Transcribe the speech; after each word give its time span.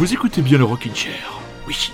Vous 0.00 0.14
écoutez 0.14 0.40
bien 0.40 0.56
le 0.56 0.64
Rockin' 0.64 0.94
Chair 0.94 1.42
Oui. 1.68 1.92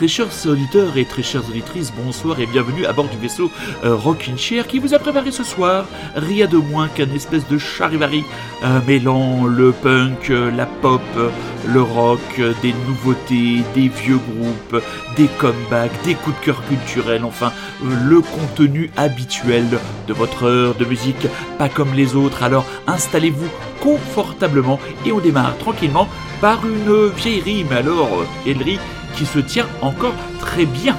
Très 0.00 0.08
chers 0.08 0.46
auditeurs 0.46 0.96
et 0.96 1.04
très 1.04 1.22
chères 1.22 1.46
auditrices, 1.46 1.92
bonsoir 1.92 2.40
et 2.40 2.46
bienvenue 2.46 2.86
à 2.86 2.94
bord 2.94 3.06
du 3.08 3.18
vaisseau 3.18 3.50
euh, 3.84 3.94
Rockin' 3.94 4.38
Chair 4.38 4.66
qui 4.66 4.78
vous 4.78 4.94
a 4.94 4.98
préparé 4.98 5.30
ce 5.30 5.44
soir 5.44 5.84
rien 6.16 6.46
de 6.46 6.56
moins 6.56 6.88
qu'un 6.88 7.10
espèce 7.10 7.46
de 7.48 7.58
charivari 7.58 8.24
euh, 8.64 8.80
mêlant 8.86 9.44
le 9.44 9.72
punk, 9.72 10.30
euh, 10.30 10.50
la 10.52 10.64
pop, 10.64 11.02
euh, 11.18 11.28
le 11.68 11.82
rock, 11.82 12.18
euh, 12.38 12.54
des 12.62 12.72
nouveautés, 12.88 13.62
des 13.74 13.88
vieux 13.88 14.16
groupes, 14.16 14.82
des 15.18 15.26
comebacks, 15.38 16.02
des 16.02 16.14
coups 16.14 16.40
de 16.40 16.44
cœur 16.46 16.62
culturels, 16.64 17.26
enfin 17.26 17.52
le 17.82 18.22
contenu 18.22 18.90
habituel 18.96 19.66
de 20.08 20.14
votre 20.14 20.44
heure 20.44 20.76
de 20.76 20.86
musique, 20.86 21.26
pas 21.58 21.68
comme 21.68 21.92
les 21.92 22.16
autres. 22.16 22.42
Alors 22.42 22.64
installez-vous 22.86 23.50
confortablement 23.80 24.80
et 25.04 25.12
on 25.12 25.20
démarre 25.20 25.58
tranquillement 25.58 26.08
par 26.40 26.66
une 26.66 27.08
vieillerie, 27.08 27.66
mais 27.68 27.76
alors 27.76 28.24
vieillerie 28.46 28.78
qui 29.14 29.26
se 29.26 29.38
tient 29.38 29.66
encore 29.80 30.14
très 30.40 30.66
bien. 30.66 30.96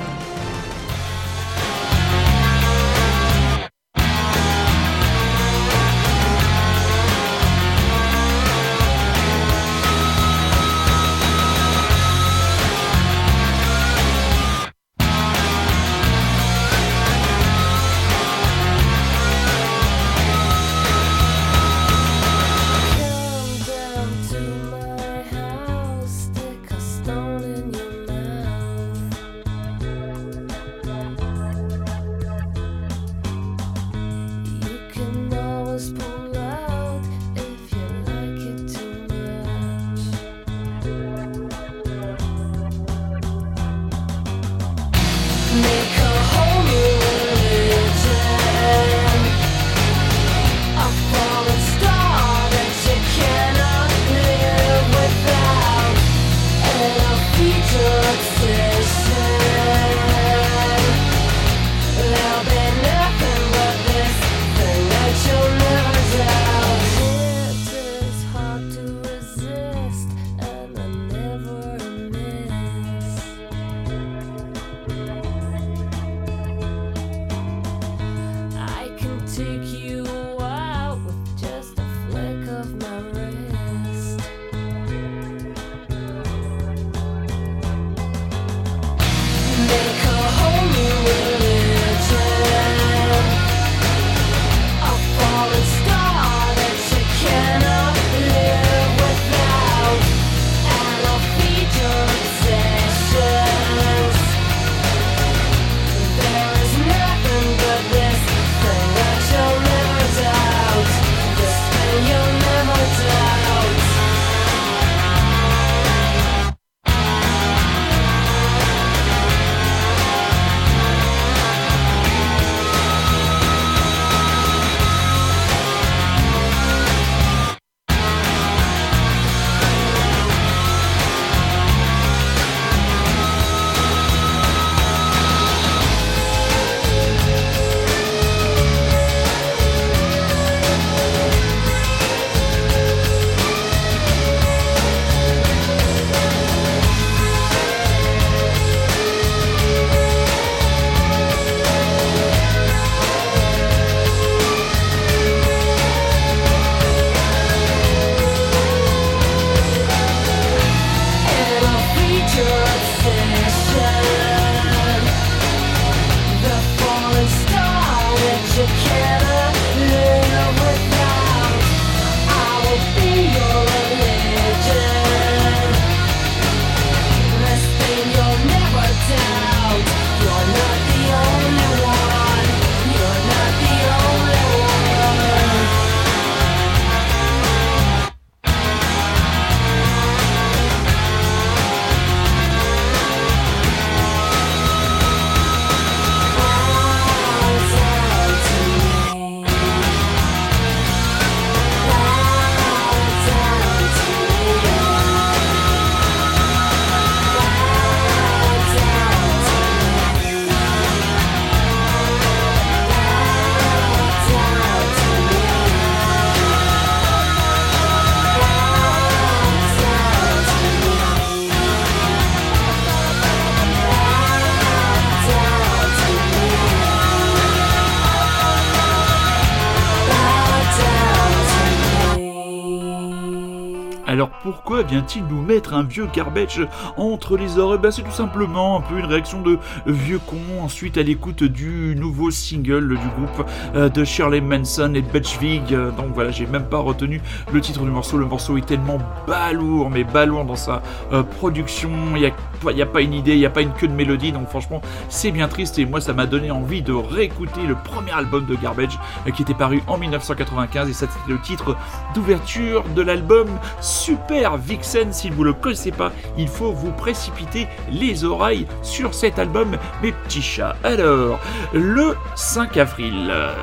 Vient-il 234.91 235.23
nous 235.25 235.41
mettre 235.41 235.73
un 235.73 235.83
vieux 235.83 236.07
garbage 236.13 236.67
entre 236.97 237.37
les 237.37 237.57
oreilles? 237.57 237.79
Bah, 237.81 237.91
C'est 237.91 238.01
tout 238.01 238.11
simplement 238.11 238.77
un 238.77 238.81
peu 238.81 238.99
une 238.99 239.05
réaction 239.05 239.41
de 239.41 239.57
vieux 239.85 240.19
con 240.19 240.37
ensuite 240.61 240.97
à 240.97 241.03
l'écoute 241.03 241.43
du 241.43 241.95
nouveau 241.95 242.29
single 242.29 242.89
du 242.89 242.95
groupe 242.95 243.47
euh, 243.75 243.87
de 243.87 244.03
Shirley 244.03 244.41
Manson 244.41 244.93
et 244.93 245.01
de 245.01 245.07
Butch 245.07 245.39
Vig. 245.39 245.73
Euh, 245.73 245.91
donc 245.91 246.07
voilà, 246.13 246.31
j'ai 246.31 246.45
même 246.45 246.65
pas 246.65 246.79
retenu 246.79 247.21
le 247.53 247.61
titre 247.61 247.81
du 247.81 247.89
morceau. 247.89 248.17
Le 248.17 248.25
morceau 248.25 248.57
est 248.57 248.65
tellement 248.65 248.97
balourd, 249.25 249.89
mais 249.89 250.03
balourd 250.03 250.43
dans 250.43 250.57
sa 250.57 250.81
euh, 251.13 251.23
production. 251.23 251.89
Il 252.15 252.21
y 252.21 252.25
a 252.25 252.31
il 252.69 252.75
n'y 252.75 252.81
a 252.81 252.85
pas 252.85 253.01
une 253.01 253.13
idée, 253.13 253.33
il 253.33 253.39
n'y 253.39 253.45
a 253.45 253.49
pas 253.49 253.61
une 253.61 253.73
queue 253.73 253.87
de 253.87 253.93
mélodie, 253.93 254.31
donc 254.31 254.47
franchement, 254.49 254.81
c'est 255.09 255.31
bien 255.31 255.47
triste 255.47 255.79
et 255.79 255.85
moi, 255.85 256.01
ça 256.01 256.13
m'a 256.13 256.27
donné 256.27 256.51
envie 256.51 256.81
de 256.81 256.93
réécouter 256.93 257.61
le 257.63 257.75
premier 257.75 258.11
album 258.11 258.45
de 258.45 258.55
Garbage 258.55 258.99
euh, 259.27 259.31
qui 259.31 259.41
était 259.41 259.53
paru 259.53 259.81
en 259.87 259.97
1995 259.97 260.89
et 260.89 260.93
ça 260.93 261.07
c'était 261.07 261.31
le 261.31 261.41
titre 261.41 261.75
d'ouverture 262.13 262.83
de 262.95 263.01
l'album 263.01 263.47
Super 263.81 264.57
Vixen. 264.57 265.11
Si 265.11 265.29
vous 265.29 265.41
ne 265.41 265.47
le 265.47 265.53
connaissez 265.53 265.91
pas, 265.91 266.11
il 266.37 266.47
faut 266.47 266.71
vous 266.71 266.91
précipiter 266.91 267.67
les 267.91 268.23
oreilles 268.23 268.67
sur 268.83 269.13
cet 269.13 269.39
album, 269.39 269.77
mes 270.03 270.11
petits 270.11 270.41
chats. 270.41 270.75
Alors, 270.83 271.39
le 271.73 272.15
5 272.35 272.77
avril 272.77 273.29
euh, 273.31 273.53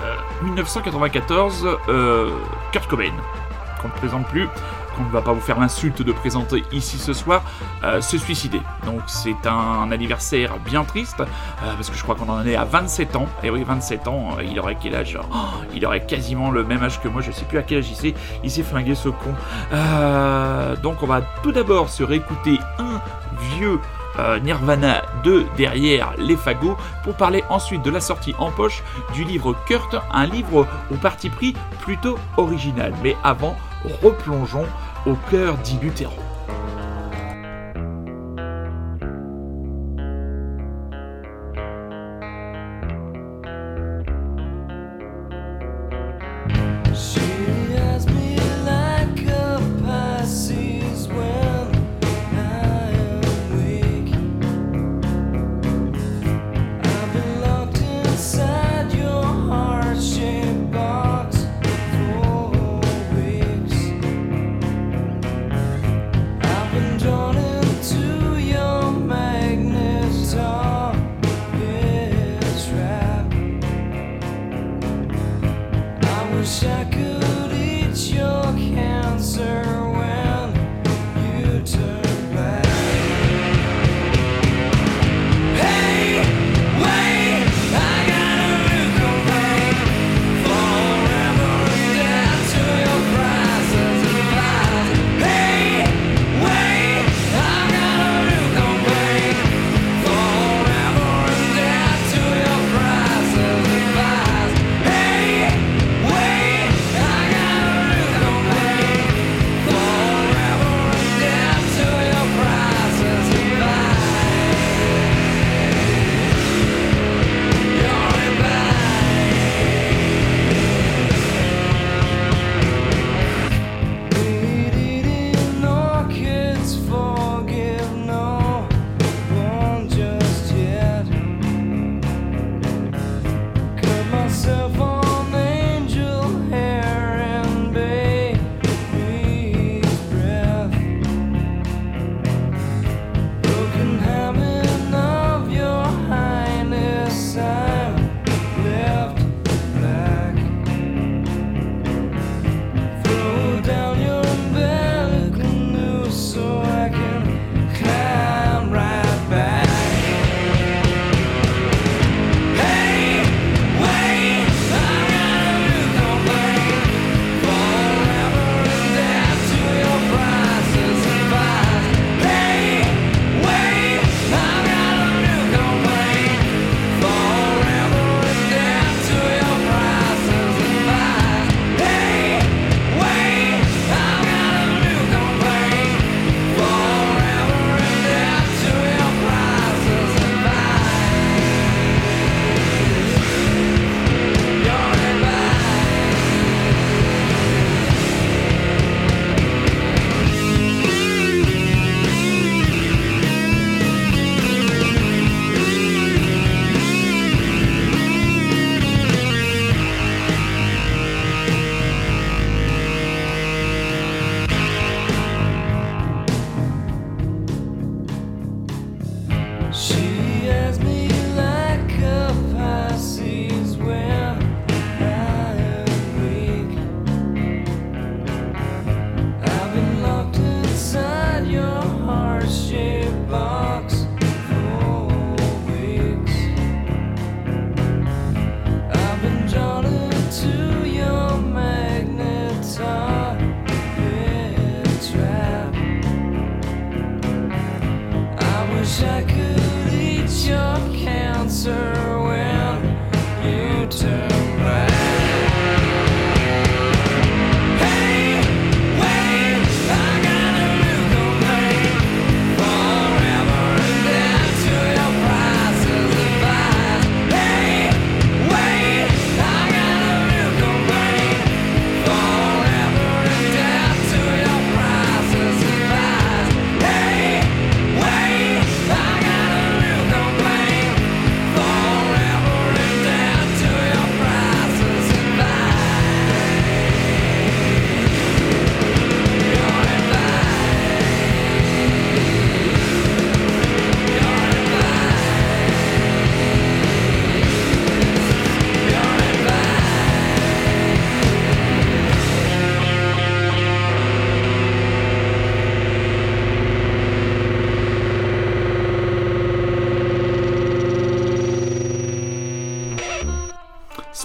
1994, 0.43 1.69
euh, 1.89 2.31
Kurt 2.73 2.89
Cobain, 2.89 3.13
qu'on 3.81 3.89
ne 3.89 3.93
présente 3.93 4.27
plus, 4.29 4.49
qu'on 4.99 5.05
ne 5.05 5.11
va 5.11 5.23
pas 5.23 5.33
vous 5.33 5.41
faire 5.41 5.61
l'insulte 5.61 6.03
de 6.03 6.13
présenter 6.13 6.65
ici 6.73 6.99
ce 6.99 7.13
soir, 7.13 7.43
euh, 7.85 8.01
se 8.01 8.19
suicider. 8.19 8.61
Donc 8.85 9.01
c'est 9.07 9.47
un 9.47 9.91
anniversaire 9.93 10.59
bien 10.59 10.85
triste, 10.85 11.21
euh, 11.21 11.75
parce 11.75 11.89
que 11.89 11.97
je 11.97 12.03
crois 12.03 12.17
qu'on 12.17 12.29
en 12.29 12.45
est 12.45 12.57
à 12.57 12.65
27 12.65 13.17
ans. 13.17 13.27
Et 13.43 13.51
oui, 13.51 13.63
27 13.63 14.09
ans, 14.09 14.31
euh, 14.39 14.43
il 14.43 14.59
aurait 14.59 14.77
quel 14.81 14.95
âge 14.97 15.19
Oh, 15.33 15.37
Il 15.75 15.87
aurait 15.87 16.05
quasiment 16.05 16.51
le 16.51 16.65
même 16.65 16.83
âge 16.83 17.01
que 17.01 17.09
moi, 17.09 17.23
je 17.23 17.31
sais 17.31 17.45
plus 17.45 17.59
à 17.59 17.63
quel 17.63 17.79
âge 17.79 17.89
il 17.89 17.97
s'est, 17.97 18.15
il 18.43 18.51
s'est 18.51 18.63
flingué 18.63 18.95
ce 18.95 19.09
con. 19.09 19.35
Donc 20.83 21.03
on 21.03 21.07
va 21.07 21.23
tout 21.43 21.53
d'abord 21.53 21.89
se 21.89 22.03
réécouter 22.03 22.59
un 22.79 23.01
vieux 23.55 23.81
Nirvana 24.43 25.03
de 25.23 25.45
derrière 25.57 26.13
les 26.19 26.37
fagots 26.37 26.77
pour 27.05 27.15
parler 27.15 27.45
ensuite 27.51 27.83
de 27.83 27.91
la 27.91 28.01
sortie 28.01 28.35
en 28.39 28.51
poche 28.51 28.83
du 29.15 29.23
livre 29.23 29.55
Kurt, 29.67 29.95
un 30.13 30.27
livre 30.27 30.67
au 30.91 30.95
parti 30.97 31.31
pris 31.31 31.55
plutôt 31.81 32.19
original. 32.37 32.93
Mais 33.05 33.17
avant, 33.23 33.57
replongeons 34.03 34.67
au 35.07 35.15
cœur 35.31 35.57
Utero. 35.83 36.28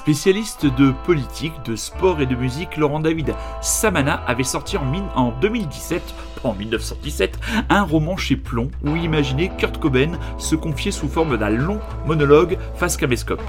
Spécialiste 0.03 0.65
de 0.65 0.91
politique, 1.05 1.53
de 1.63 1.77
sport 1.77 2.19
et 2.19 2.25
de 2.25 2.36
musique, 2.36 2.75
Laurent 2.75 3.00
David 3.00 3.33
Samana 3.62 4.15
avait 4.27 4.43
sorti 4.43 4.75
en, 4.75 4.83
mine- 4.83 5.07
en 5.15 5.31
2017, 5.39 6.01
pas 6.41 6.50
en 6.50 6.53
1917, 6.55 7.39
un 7.69 7.83
roman 7.83 8.17
chez 8.17 8.36
Plomb 8.36 8.69
où 8.83 8.98
il 8.98 9.03
imaginait 9.05 9.50
Kurt 9.57 9.77
Cobain 9.79 10.12
se 10.38 10.57
confier 10.57 10.91
sous 10.91 11.07
forme 11.07 11.38
d'un 11.38 11.51
long 11.51 11.79
monologue 12.05 12.57
face 12.75 12.98
caméscope. 12.98 13.41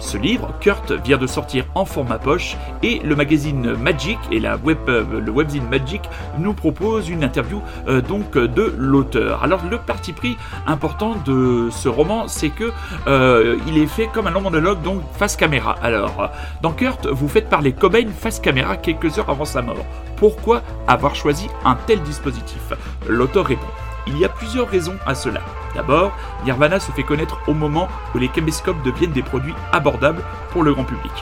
Ce 0.00 0.16
livre, 0.16 0.54
Kurt, 0.60 0.92
vient 0.92 1.18
de 1.18 1.26
sortir 1.26 1.66
en 1.74 1.84
format 1.84 2.18
poche 2.18 2.56
et 2.82 3.00
le 3.00 3.14
magazine 3.14 3.74
Magic 3.74 4.18
et 4.32 4.40
la 4.40 4.54
euh, 4.54 5.20
le 5.20 5.30
webzine 5.30 5.68
Magic 5.68 6.02
nous 6.38 6.54
propose 6.54 7.10
une 7.10 7.22
interview 7.22 7.60
euh, 7.86 8.00
donc 8.00 8.32
de 8.32 8.74
l'auteur. 8.78 9.44
Alors 9.44 9.60
le 9.70 9.76
parti 9.78 10.12
pris 10.12 10.36
important 10.66 11.16
de 11.26 11.68
ce 11.70 11.88
roman, 11.88 12.28
c'est 12.28 12.48
que 12.48 12.72
euh, 13.06 13.58
il 13.66 13.76
est 13.76 13.86
fait 13.86 14.06
comme 14.06 14.26
un 14.26 14.30
long 14.30 14.40
monologue 14.40 14.80
donc 14.82 15.02
face 15.12 15.36
caméra. 15.36 15.76
Alors 15.82 16.30
dans 16.62 16.72
Kurt, 16.72 17.06
vous 17.06 17.28
faites 17.28 17.50
parler 17.50 17.72
Cobain 17.72 18.06
face 18.08 18.40
caméra 18.40 18.78
quelques 18.78 19.18
heures 19.18 19.30
avant 19.30 19.44
sa 19.44 19.60
mort. 19.60 19.84
Pourquoi 20.16 20.62
avoir 20.88 21.14
choisi 21.14 21.46
un 21.64 21.76
tel 21.86 22.00
dispositif? 22.02 22.72
L'auteur 23.06 23.46
répond. 23.46 23.68
Il 24.10 24.18
y 24.18 24.24
a 24.24 24.28
plusieurs 24.28 24.68
raisons 24.68 24.96
à 25.06 25.14
cela. 25.14 25.40
D'abord, 25.72 26.12
Nirvana 26.44 26.80
se 26.80 26.90
fait 26.90 27.04
connaître 27.04 27.38
au 27.46 27.54
moment 27.54 27.88
où 28.12 28.18
les 28.18 28.28
caméscopes 28.28 28.82
deviennent 28.82 29.12
des 29.12 29.22
produits 29.22 29.54
abordables 29.72 30.22
pour 30.50 30.64
le 30.64 30.74
grand 30.74 30.84
public. 30.84 31.12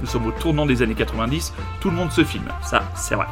Nous 0.00 0.06
sommes 0.06 0.26
au 0.26 0.32
tournant 0.32 0.66
des 0.66 0.82
années 0.82 0.94
90, 0.94 1.52
tout 1.80 1.90
le 1.90 1.96
monde 1.96 2.10
se 2.10 2.24
filme, 2.24 2.48
ça 2.62 2.82
c'est 2.94 3.14
vrai. 3.14 3.26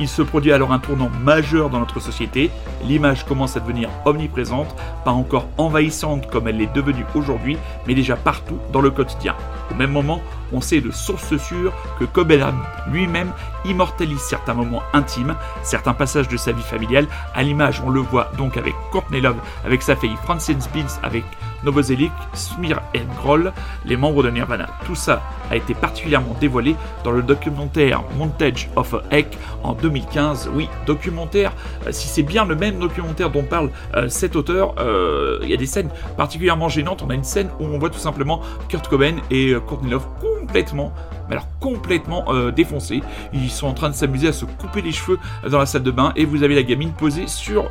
Il 0.00 0.08
se 0.08 0.22
produit 0.22 0.52
alors 0.52 0.72
un 0.72 0.78
tournant 0.78 1.10
majeur 1.22 1.70
dans 1.70 1.78
notre 1.78 2.00
société, 2.00 2.50
l'image 2.84 3.24
commence 3.24 3.56
à 3.56 3.60
devenir 3.60 3.88
omniprésente, 4.04 4.74
pas 5.04 5.10
encore 5.10 5.48
envahissante 5.56 6.30
comme 6.30 6.48
elle 6.48 6.58
l'est 6.58 6.74
devenue 6.74 7.06
aujourd'hui, 7.14 7.56
mais 7.86 7.94
déjà 7.94 8.16
partout 8.16 8.58
dans 8.72 8.80
le 8.80 8.90
quotidien. 8.90 9.34
Au 9.70 9.74
même 9.74 9.90
moment, 9.90 10.20
on 10.52 10.60
sait 10.60 10.80
de 10.80 10.90
sources 10.90 11.36
sûres 11.36 11.72
que 11.98 12.04
Cobain 12.04 12.54
lui-même 12.88 13.32
immortalise 13.64 14.20
certains 14.20 14.54
moments 14.54 14.82
intimes, 14.92 15.34
certains 15.62 15.94
passages 15.94 16.28
de 16.28 16.36
sa 16.36 16.52
vie 16.52 16.62
familiale. 16.62 17.06
À 17.34 17.42
l'image, 17.42 17.82
on 17.84 17.90
le 17.90 18.00
voit 18.00 18.30
donc 18.38 18.56
avec 18.56 18.74
Courtney 18.92 19.20
Love, 19.20 19.36
avec 19.64 19.82
sa 19.82 19.96
fille 19.96 20.16
Frances 20.22 20.50
Beans, 20.72 21.00
avec 21.02 21.24
Novoselic, 21.64 22.12
Smear 22.32 22.80
et 22.94 23.02
Grohl, 23.16 23.52
les 23.84 23.96
membres 23.96 24.22
de 24.22 24.30
Nirvana. 24.30 24.66
Tout 24.84 24.94
ça 24.94 25.22
a 25.50 25.56
été 25.56 25.74
particulièrement 25.74 26.34
dévoilé 26.40 26.76
dans 27.04 27.10
le 27.10 27.22
documentaire 27.22 28.02
Montage 28.16 28.68
of 28.76 28.94
a 28.94 29.02
Heck 29.10 29.38
en 29.62 29.74
2015. 29.74 30.50
Oui, 30.54 30.68
documentaire, 30.86 31.52
euh, 31.86 31.92
si 31.92 32.08
c'est 32.08 32.22
bien 32.22 32.44
le 32.44 32.54
même 32.54 32.78
documentaire 32.78 33.30
dont 33.30 33.42
parle 33.42 33.70
euh, 33.94 34.08
cet 34.08 34.36
auteur, 34.36 34.74
euh, 34.78 35.38
il 35.42 35.50
y 35.50 35.54
a 35.54 35.56
des 35.56 35.66
scènes 35.66 35.90
particulièrement 36.16 36.68
gênantes. 36.68 37.02
On 37.02 37.10
a 37.10 37.14
une 37.14 37.24
scène 37.24 37.48
où 37.60 37.64
on 37.64 37.78
voit 37.78 37.90
tout 37.90 37.98
simplement 37.98 38.40
Kurt 38.68 38.88
Cobain 38.88 39.16
et 39.30 39.54
Courtney 39.66 39.90
Love 39.90 40.06
complètement 40.20 40.92
mais 41.28 41.34
alors 41.34 41.48
complètement 41.58 42.24
défoncés. 42.54 43.02
Ils 43.32 43.50
sont 43.50 43.66
en 43.66 43.74
train 43.74 43.88
de 43.88 43.96
s'amuser 43.96 44.28
à 44.28 44.32
se 44.32 44.44
couper 44.44 44.80
les 44.80 44.92
cheveux 44.92 45.18
dans 45.50 45.58
la 45.58 45.66
salle 45.66 45.82
de 45.82 45.90
bain 45.90 46.12
et 46.14 46.24
vous 46.24 46.44
avez 46.44 46.54
la 46.54 46.62
gamine 46.62 46.92
posée 46.92 47.26
sur 47.26 47.68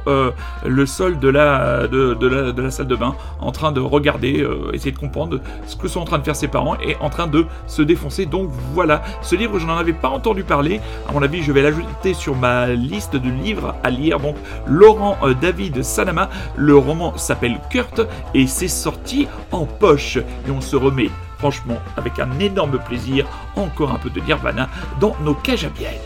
le 0.65 0.85
sol 0.85 1.19
de 1.19 1.29
la, 1.29 1.87
de, 1.87 2.15
de 2.15 2.61
la, 2.61 2.69
salle 2.69 2.87
de 2.87 2.97
bain 2.97 3.15
en 3.39 3.53
train 3.53 3.71
de 3.71 3.79
regarder, 3.79 4.45
essayer 4.73 4.91
de 4.91 4.97
comprendre 4.97 5.39
ce 5.67 5.77
que 5.77 5.87
sont 5.87 6.01
en 6.01 6.05
train 6.05 6.17
de 6.17 6.25
faire 6.25 6.35
ses 6.35 6.49
parents 6.49 6.75
et 6.81 6.97
en 6.99 7.09
train 7.09 7.27
de 7.27 7.45
se 7.67 7.81
défoncer. 7.81 8.25
Donc 8.25 8.49
voilà, 8.73 9.03
ce 9.21 9.35
livre, 9.35 9.59
je 9.59 9.65
n'en 9.65 9.77
avais 9.77 9.93
pas 9.93 10.09
entendu 10.09 10.43
parler. 10.43 10.81
À 11.07 11.11
mon 11.11 11.21
avis, 11.21 11.43
je 11.43 11.51
vais 11.51 11.61
l'ajouter 11.61 12.13
sur 12.13 12.35
ma 12.35 12.67
liste 12.67 13.15
de 13.15 13.29
livres 13.29 13.75
à 13.83 13.89
lire. 13.89 14.19
Donc 14.19 14.35
Laurent 14.67 15.17
euh, 15.23 15.33
David 15.33 15.83
Sanama, 15.83 16.29
le 16.55 16.75
roman 16.75 17.17
s'appelle 17.17 17.59
Kurt 17.69 18.01
et 18.33 18.47
c'est 18.47 18.67
sorti 18.67 19.27
en 19.51 19.65
poche. 19.65 20.17
Et 20.17 20.51
on 20.51 20.61
se 20.61 20.75
remet 20.75 21.09
franchement 21.37 21.77
avec 21.97 22.19
un 22.19 22.39
énorme 22.39 22.79
plaisir 22.79 23.27
encore 23.55 23.91
un 23.91 23.99
peu 23.99 24.09
de 24.09 24.19
Nirvana 24.21 24.69
dans 24.99 25.15
nos 25.23 25.33
cages 25.33 25.65
à 25.65 25.69
miel. 25.79 25.99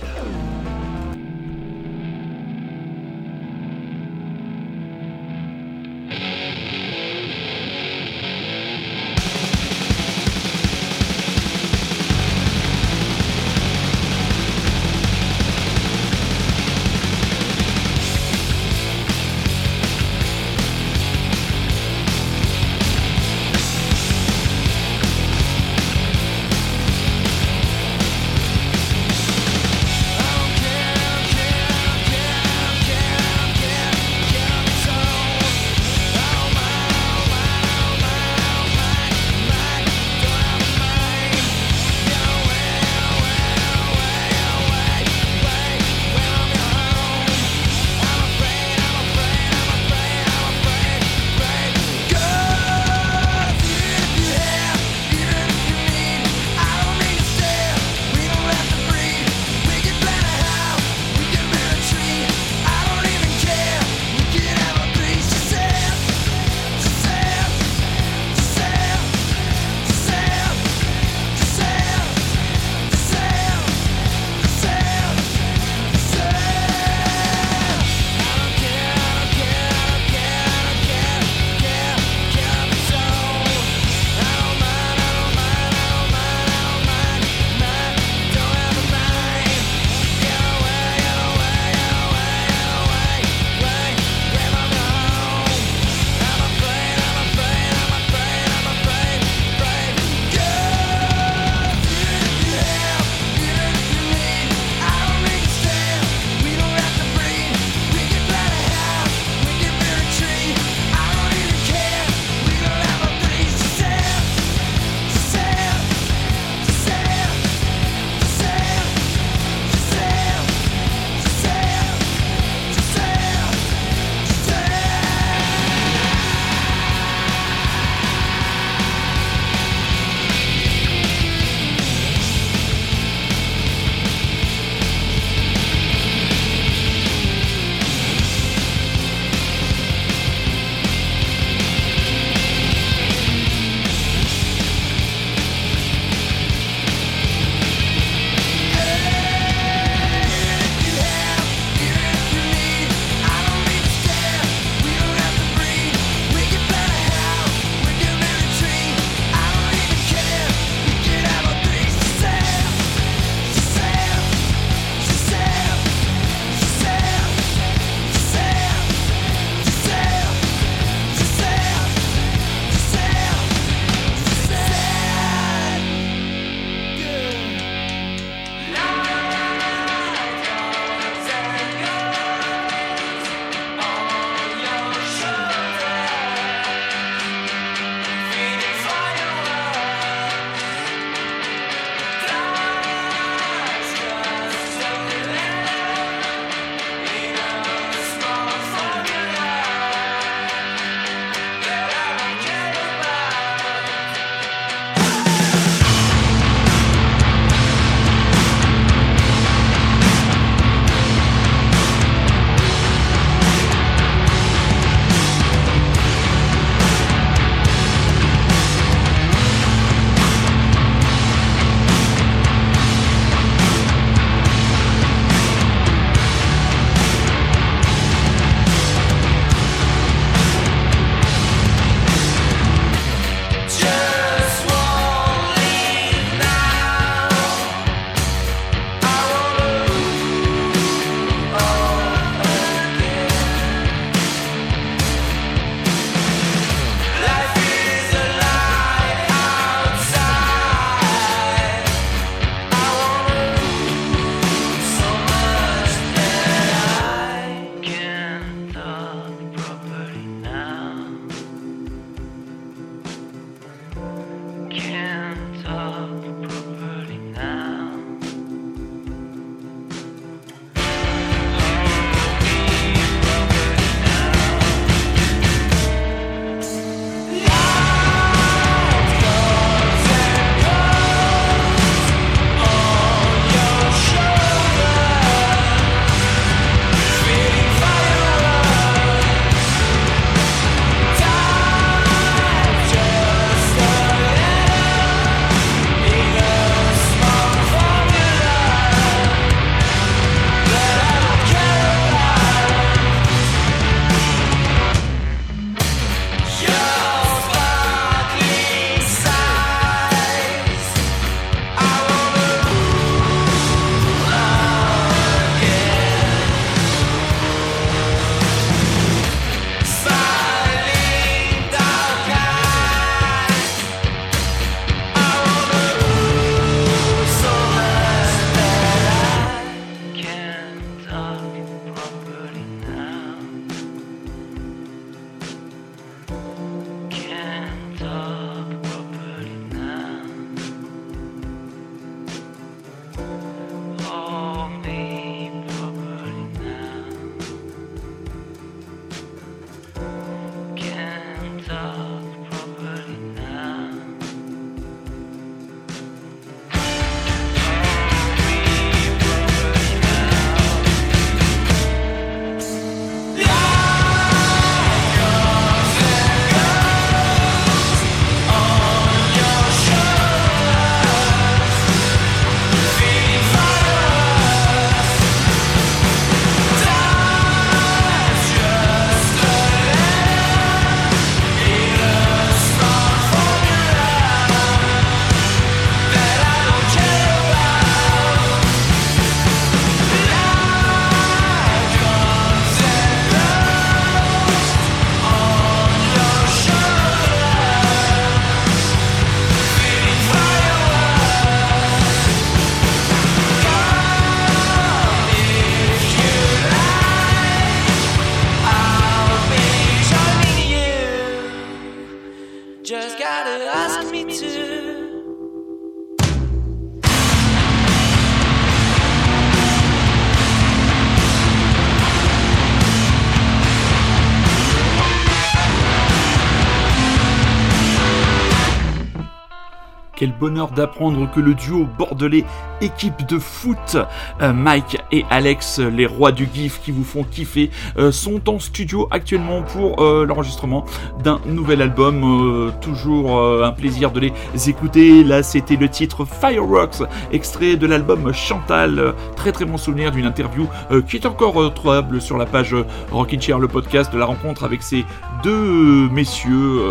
Quel 430.19 430.33
bonheur 430.33 430.71
d'apprendre 430.71 431.31
que 431.31 431.39
le 431.39 431.53
duo 431.53 431.87
bordelais 431.97 432.43
équipe 432.81 433.25
de 433.25 433.39
foot, 433.39 433.95
euh, 434.41 434.51
Mike 434.51 434.97
et 435.13 435.23
Alex, 435.29 435.79
les 435.79 436.05
rois 436.05 436.33
du 436.33 436.45
GIF 436.53 436.81
qui 436.81 436.91
vous 436.91 437.05
font 437.05 437.23
kiffer, 437.23 437.69
euh, 437.97 438.11
sont 438.11 438.49
en 438.49 438.59
studio 438.59 439.07
actuellement 439.11 439.61
pour 439.61 440.03
euh, 440.03 440.25
l'enregistrement 440.25 440.83
d'un 441.23 441.39
nouvel 441.45 441.81
album. 441.81 442.73
Toujours 442.81 443.41
un 443.63 443.71
plaisir 443.71 444.11
de 444.11 444.19
les 444.19 444.33
écouter. 444.67 445.23
Là, 445.23 445.41
c'était 445.41 445.77
le 445.77 445.87
titre 445.87 446.25
Fireworks, 446.25 447.01
extrait 447.31 447.77
de 447.77 447.87
l'album 447.87 448.33
Chantal. 448.33 449.13
Très 449.37 449.53
très 449.53 449.63
bon 449.63 449.77
souvenir 449.77 450.11
d'une 450.11 450.25
interview 450.25 450.67
qui 451.07 451.15
est 451.15 451.25
encore 451.25 451.73
trouvable 451.73 452.19
sur 452.19 452.37
la 452.37 452.45
page 452.45 452.75
Rockin' 453.11 453.39
Chair, 453.39 453.59
le 453.59 453.69
podcast 453.69 454.11
de 454.11 454.17
la 454.17 454.25
rencontre 454.25 454.65
avec 454.65 454.83
ces 454.83 455.05
deux 455.43 456.09
messieurs. 456.09 456.81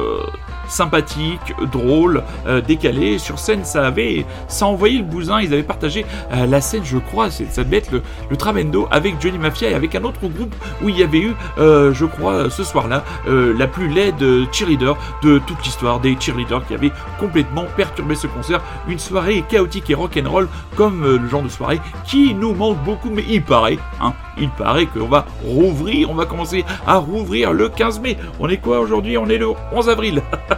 Sympathiques, 0.68 1.54
drôles, 1.72 2.22
euh, 2.46 2.60
décalés. 2.60 3.18
Sur 3.18 3.38
scène, 3.38 3.64
ça 3.64 3.86
avait, 3.86 4.24
ça 4.46 4.66
envoyait 4.66 4.98
le 4.98 5.04
bousin. 5.04 5.40
Ils 5.40 5.52
avaient 5.52 5.62
partagé 5.62 6.06
euh, 6.32 6.46
la 6.46 6.60
scène, 6.60 6.84
je 6.84 6.98
crois, 6.98 7.30
ça 7.30 7.64
devait 7.64 7.78
être 7.78 7.90
le, 7.90 8.02
le 8.30 8.38
avec 8.90 9.20
Johnny 9.20 9.38
Mafia 9.38 9.70
et 9.70 9.74
avec 9.74 9.94
un 9.94 10.04
autre 10.04 10.26
groupe 10.28 10.54
où 10.82 10.88
il 10.88 10.98
y 10.98 11.02
avait 11.02 11.20
eu, 11.20 11.34
euh, 11.58 11.92
je 11.92 12.04
crois, 12.04 12.50
ce 12.50 12.64
soir-là, 12.64 13.04
la 13.26 13.66
plus 13.66 13.88
laide 13.88 14.22
cheerleader 14.52 14.96
de 15.22 15.38
toute 15.38 15.62
l'histoire 15.64 16.00
des 16.00 16.16
cheerleaders 16.18 16.66
qui 16.66 16.74
avait 16.74 16.92
complètement 17.18 17.64
perturbé 17.76 18.14
ce 18.14 18.26
concert. 18.26 18.60
Une 18.88 18.98
soirée 18.98 19.44
chaotique 19.48 19.90
et 19.90 19.94
rock'n'roll 19.94 20.48
comme 20.76 21.04
le 21.04 21.28
genre 21.28 21.42
de 21.42 21.48
soirée 21.48 21.80
qui 22.04 22.34
nous 22.34 22.54
manque 22.54 22.78
beaucoup, 22.84 23.10
mais 23.10 23.24
il 23.28 23.42
paraît, 23.42 23.78
hein, 24.00 24.12
il 24.38 24.50
paraît 24.50 24.86
qu'on 24.86 25.08
va 25.08 25.26
rouvrir, 25.44 26.10
on 26.10 26.14
va 26.14 26.26
commencer 26.26 26.64
à 26.86 26.96
rouvrir 26.96 27.52
le 27.52 27.68
15 27.68 28.00
mai. 28.00 28.16
On 28.38 28.48
est 28.48 28.58
quoi 28.58 28.80
aujourd'hui? 28.80 29.16
On 29.18 29.28
est 29.28 29.38
le 29.38 29.48
11 29.72 29.88
avril. 29.88 30.22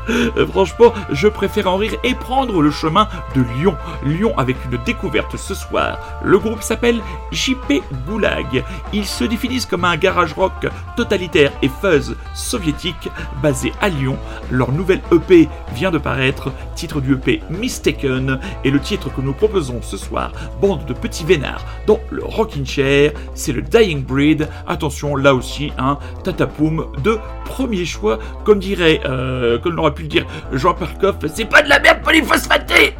Franchement, 0.51 0.93
je 1.11 1.27
préfère 1.27 1.67
en 1.67 1.77
rire 1.77 1.93
et 2.03 2.15
prendre 2.15 2.61
le 2.61 2.71
chemin 2.71 3.07
de 3.35 3.41
Lyon. 3.41 3.75
Lyon 4.05 4.37
avec 4.37 4.57
une 4.69 4.77
découverte 4.83 5.37
ce 5.37 5.53
soir. 5.53 5.99
Le 6.23 6.39
groupe 6.39 6.61
s'appelle 6.61 7.01
JP 7.31 7.81
Goulag. 8.07 8.63
Ils 8.93 9.05
se 9.05 9.23
définissent 9.23 9.65
comme 9.65 9.85
un 9.85 9.97
garage 9.97 10.33
rock 10.33 10.67
totalitaire 10.95 11.51
et 11.61 11.69
fuzz 11.81 12.15
soviétique 12.33 13.09
basé 13.41 13.71
à 13.81 13.89
Lyon. 13.89 14.17
Leur 14.49 14.71
nouvelle 14.71 15.01
EP 15.11 15.47
vient 15.73 15.91
de 15.91 15.97
paraître, 15.97 16.51
titre 16.75 17.01
du 17.01 17.13
EP 17.13 17.41
Mistaken, 17.49 18.39
et 18.63 18.71
le 18.71 18.79
titre 18.79 19.13
que 19.13 19.21
nous 19.21 19.33
proposons 19.33 19.81
ce 19.81 19.97
soir, 19.97 20.31
bande 20.61 20.85
de 20.85 20.93
petits 20.93 21.25
vénards 21.25 21.65
dans 21.87 21.99
le 22.09 22.23
rocking 22.23 22.65
chair, 22.65 23.11
c'est 23.33 23.51
le 23.51 23.61
Dying 23.61 24.03
Breed. 24.03 24.47
Attention, 24.67 25.15
là 25.15 25.33
aussi, 25.33 25.71
un 25.77 25.97
tatapoum 26.23 26.87
de 27.03 27.17
premier 27.45 27.85
choix, 27.85 28.19
comme 28.43 28.59
dirait, 28.59 29.01
euh, 29.05 29.59
pu 29.91 30.07
dire 30.07 30.25
Jean 30.51 30.73
Perkoff, 30.73 31.15
c'est 31.33 31.45
pas 31.45 31.61
de 31.61 31.69
la 31.69 31.79
merde 31.79 32.01
polyphosphatée 32.03 32.95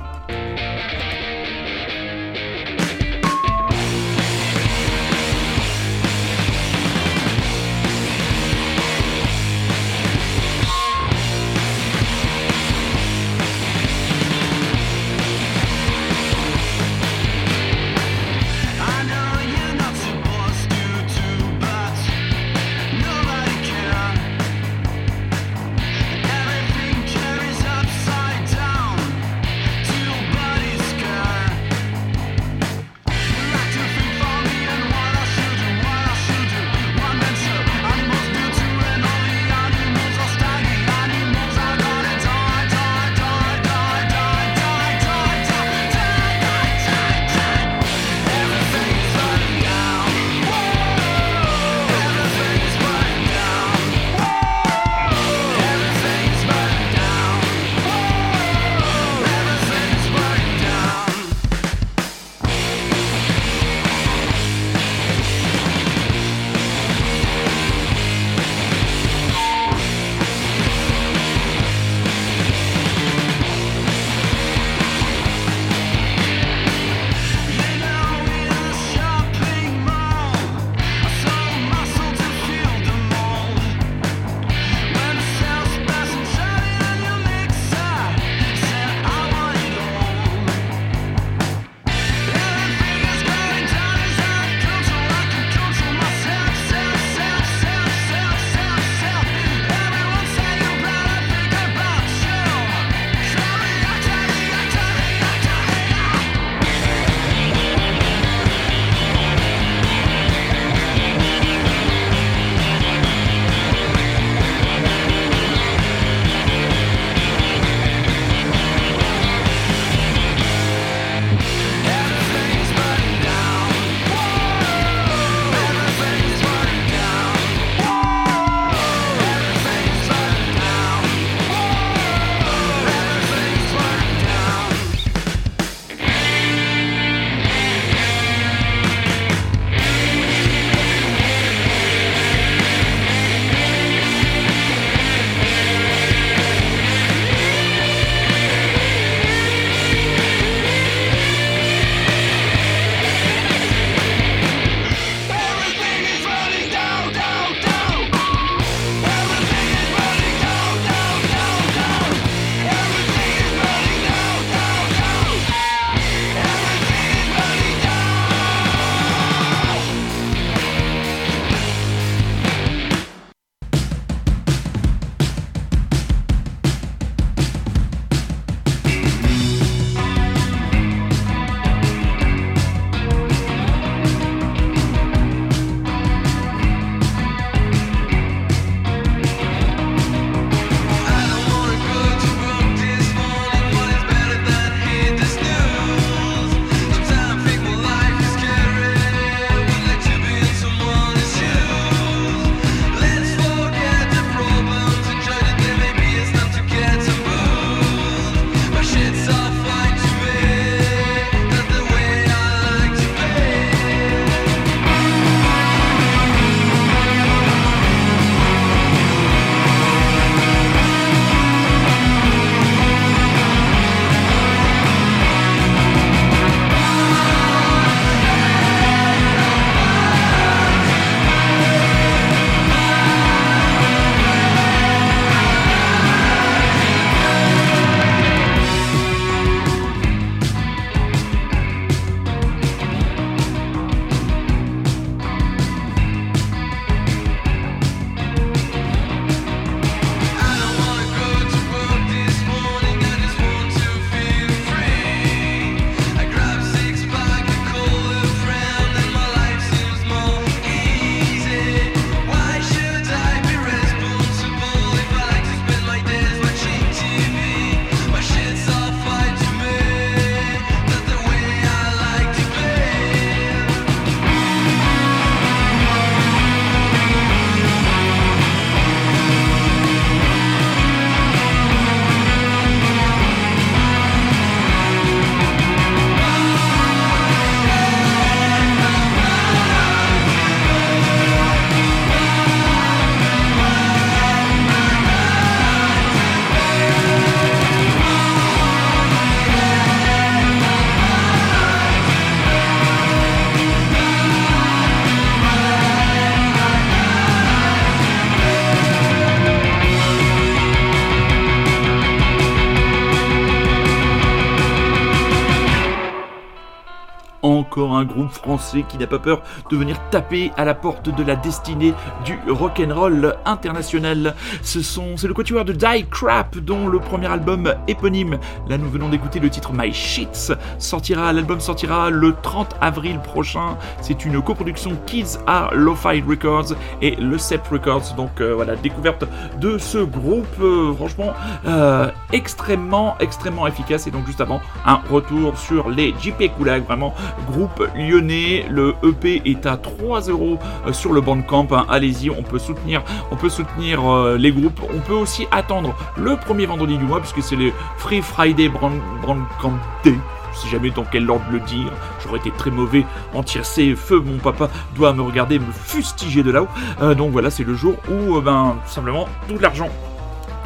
Encore 317.72 317.96
un 317.96 318.04
groupe 318.04 318.32
français 318.32 318.84
qui 318.86 318.98
n'a 318.98 319.08
pas 319.08 319.18
peur 319.18 319.44
de 319.70 319.78
venir 319.78 319.98
taper 320.10 320.52
à 320.58 320.66
la 320.66 320.74
porte 320.74 321.08
de 321.08 321.24
la 321.24 321.38
destinée 321.38 321.94
du 322.26 322.38
rock'n'roll 322.50 323.38
international. 323.46 324.36
Ce 324.62 324.82
sont, 324.82 325.16
c'est 325.16 325.30
le 325.30 325.34
quatuor 325.34 325.64
de 325.64 325.72
Die 325.72 326.06
Crap 326.12 326.58
dont 326.58 326.90
le 326.90 327.00
premier 327.00 327.28
album 327.28 327.74
éponyme, 327.88 328.40
là 328.68 328.78
nous 328.78 328.90
venons 328.90 329.08
d'écouter 329.08 329.40
le 329.40 329.50
titre 329.50 329.72
My 329.72 329.94
Shits, 329.94 330.52
sortira, 330.80 331.32
l'album 331.32 331.62
sortira 331.62 332.10
le 332.10 332.36
30 332.42 332.76
avril 332.82 333.20
prochain. 333.20 333.78
C'est 334.02 334.26
une 334.26 334.42
coproduction 334.42 334.98
Kids 335.06 335.38
Are 335.48 335.74
Lo-Fi 335.74 336.22
Records 336.28 336.74
et 337.02 337.16
Le 337.16 337.38
Sep 337.38 337.66
Records. 337.70 338.16
Donc 338.18 338.42
euh, 338.42 338.54
voilà, 338.54 338.76
découverte 338.76 339.24
de 339.62 339.78
ce 339.78 340.00
groupe, 340.00 340.60
euh, 340.60 340.94
franchement 340.94 341.32
euh, 341.66 342.12
extrêmement, 342.34 343.16
extrêmement 343.22 343.66
efficace. 343.66 344.08
Et 344.08 344.12
donc 344.12 344.26
juste 344.26 344.42
avant, 344.42 344.60
un 344.86 345.00
retour 345.10 345.58
sur 345.58 345.90
les 345.90 346.14
JP 346.22 346.52
Koulag, 346.58 346.84
vraiment 346.84 347.14
groupe 347.50 347.61
lyonnais. 347.96 348.66
Le 348.70 348.96
EP 349.04 349.42
est 349.46 349.66
à 349.66 349.78
3 349.78 350.22
euros 350.22 350.60
euh, 350.88 350.94
sur 350.94 351.14
le 351.14 351.22
Bandcamp. 351.22 351.68
hein. 351.72 351.86
Allez-y, 351.90 352.30
on 352.30 352.44
peut 352.44 352.60
soutenir, 352.60 353.04
on 353.32 353.36
peut 353.36 353.50
soutenir 353.50 354.10
euh, 354.10 354.38
les 354.38 354.52
groupes. 354.52 354.80
On 354.94 355.00
peut 355.00 355.14
aussi 355.14 355.48
attendre 355.52 355.96
le 356.18 356.36
premier 356.38 356.66
vendredi 356.66 356.98
du 356.98 357.04
mois 357.06 357.20
puisque 357.20 357.42
c'est 357.42 357.56
le 357.56 357.72
Free 357.98 358.22
Friday 358.22 358.70
Bandcamp 358.70 359.74
Day. 360.04 360.16
Si 360.54 360.68
jamais 360.68 360.90
dans 360.90 361.06
quel 361.10 361.30
ordre 361.30 361.46
le 361.50 361.60
dire, 361.62 361.92
j'aurais 362.22 362.40
été 362.40 362.52
très 362.52 362.72
mauvais 362.72 363.06
en 363.34 363.42
tiercé. 363.42 363.96
Feu, 363.96 364.20
mon 364.20 364.38
papa 364.38 364.70
doit 364.96 365.14
me 365.14 365.22
regarder, 365.22 365.60
me 365.60 365.72
fustiger 365.72 366.44
de 366.44 366.52
là-haut. 366.52 366.68
Euh, 367.02 367.16
donc 367.16 367.32
voilà, 367.32 367.50
c'est 367.50 367.64
le 367.64 367.74
jour 367.74 367.96
où, 368.12 368.40
ben, 368.42 368.76
tout 368.86 368.92
simplement, 368.92 369.28
tout 369.48 369.58
l'argent 369.60 369.88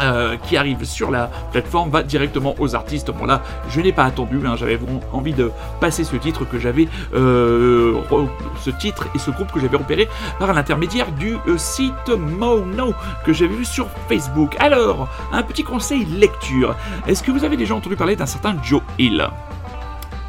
euh, 0.01 0.37
qui 0.37 0.57
arrive 0.57 0.83
sur 0.83 1.11
la 1.11 1.29
plateforme 1.51 1.89
va 1.89 2.03
directement 2.03 2.55
aux 2.59 2.75
artistes. 2.75 3.11
Bon 3.11 3.25
là, 3.25 3.41
je 3.69 3.81
n'ai 3.81 3.91
pas 3.91 4.03
attendu, 4.03 4.39
hein, 4.45 4.55
j'avais 4.57 4.79
envie 5.13 5.33
de 5.33 5.51
passer 5.79 6.03
ce 6.03 6.15
titre 6.15 6.45
que 6.45 6.59
j'avais, 6.59 6.87
euh, 7.13 7.93
ce 8.61 8.71
titre 8.71 9.07
et 9.15 9.19
ce 9.19 9.31
groupe 9.31 9.51
que 9.51 9.59
j'avais 9.59 9.77
repéré 9.77 10.07
par 10.39 10.53
l'intermédiaire 10.53 11.11
du 11.11 11.37
euh, 11.47 11.57
site 11.57 12.09
Mono 12.09 12.93
que 13.25 13.33
j'avais 13.33 13.55
vu 13.55 13.65
sur 13.65 13.87
Facebook. 14.09 14.55
Alors, 14.59 15.07
un 15.31 15.43
petit 15.43 15.63
conseil 15.63 16.05
lecture. 16.05 16.75
Est-ce 17.07 17.23
que 17.23 17.31
vous 17.31 17.43
avez 17.43 17.57
déjà 17.57 17.75
entendu 17.75 17.95
parler 17.95 18.15
d'un 18.15 18.25
certain 18.25 18.55
Joe 18.63 18.81
Hill? 18.99 19.27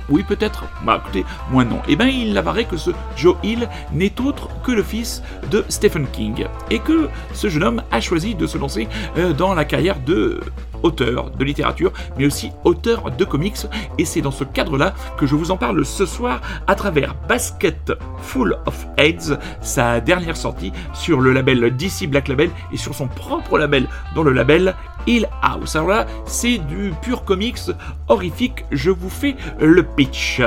Oui, 0.08 0.22
peut-être. 0.22 0.64
Bah 0.84 1.00
écoutez, 1.02 1.24
moi 1.50 1.64
non. 1.64 1.80
Eh 1.88 1.96
bien, 1.96 2.06
il 2.06 2.36
apparaît 2.36 2.64
que 2.64 2.76
ce 2.76 2.90
Joe 3.16 3.36
Hill 3.42 3.68
n'est 3.92 4.20
autre 4.20 4.48
que 4.62 4.72
le 4.72 4.82
fils 4.82 5.22
de 5.50 5.64
Stephen 5.68 6.06
King. 6.06 6.46
Et 6.70 6.78
que 6.78 7.08
ce 7.32 7.48
jeune 7.48 7.64
homme 7.64 7.82
a 7.90 8.00
choisi 8.00 8.34
de 8.34 8.46
se 8.46 8.58
lancer 8.58 8.88
euh, 9.16 9.32
dans 9.32 9.54
la 9.54 9.64
carrière 9.64 9.98
de 10.00 10.40
auteur 10.86 11.30
de 11.30 11.44
littérature, 11.44 11.92
mais 12.16 12.26
aussi 12.26 12.50
auteur 12.64 13.10
de 13.10 13.24
comics. 13.24 13.66
Et 13.98 14.04
c'est 14.04 14.20
dans 14.20 14.30
ce 14.30 14.44
cadre-là 14.44 14.94
que 15.18 15.26
je 15.26 15.34
vous 15.34 15.50
en 15.50 15.56
parle 15.56 15.84
ce 15.84 16.06
soir 16.06 16.40
à 16.66 16.74
travers 16.74 17.14
Basket 17.28 17.92
Full 18.22 18.56
of 18.66 18.86
AIDS, 18.96 19.38
sa 19.60 20.00
dernière 20.00 20.36
sortie 20.36 20.72
sur 20.94 21.20
le 21.20 21.32
label 21.32 21.76
DC 21.76 22.08
Black 22.08 22.28
Label 22.28 22.50
et 22.72 22.76
sur 22.76 22.94
son 22.94 23.08
propre 23.08 23.58
label, 23.58 23.86
dans 24.14 24.22
le 24.22 24.32
label 24.32 24.74
Hill 25.06 25.28
House. 25.42 25.76
Alors 25.76 25.88
là, 25.88 26.06
c'est 26.24 26.58
du 26.58 26.92
pur 27.02 27.24
comics 27.24 27.70
horrifique. 28.08 28.64
Je 28.70 28.90
vous 28.90 29.10
fais 29.10 29.36
le 29.60 29.82
pitch. 29.82 30.40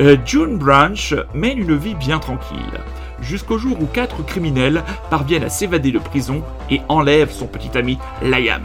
Euh, 0.00 0.16
June 0.24 0.58
Branch 0.58 1.14
mène 1.34 1.58
une 1.58 1.76
vie 1.76 1.94
bien 1.94 2.18
tranquille. 2.18 2.80
Jusqu'au 3.20 3.56
jour 3.56 3.80
où 3.80 3.86
quatre 3.86 4.24
criminels 4.24 4.82
parviennent 5.08 5.44
à 5.44 5.48
s'évader 5.48 5.92
de 5.92 5.98
prison 5.98 6.42
et 6.70 6.80
enlèvent 6.88 7.30
son 7.30 7.46
petit 7.46 7.76
ami 7.78 7.98
Liam. 8.22 8.62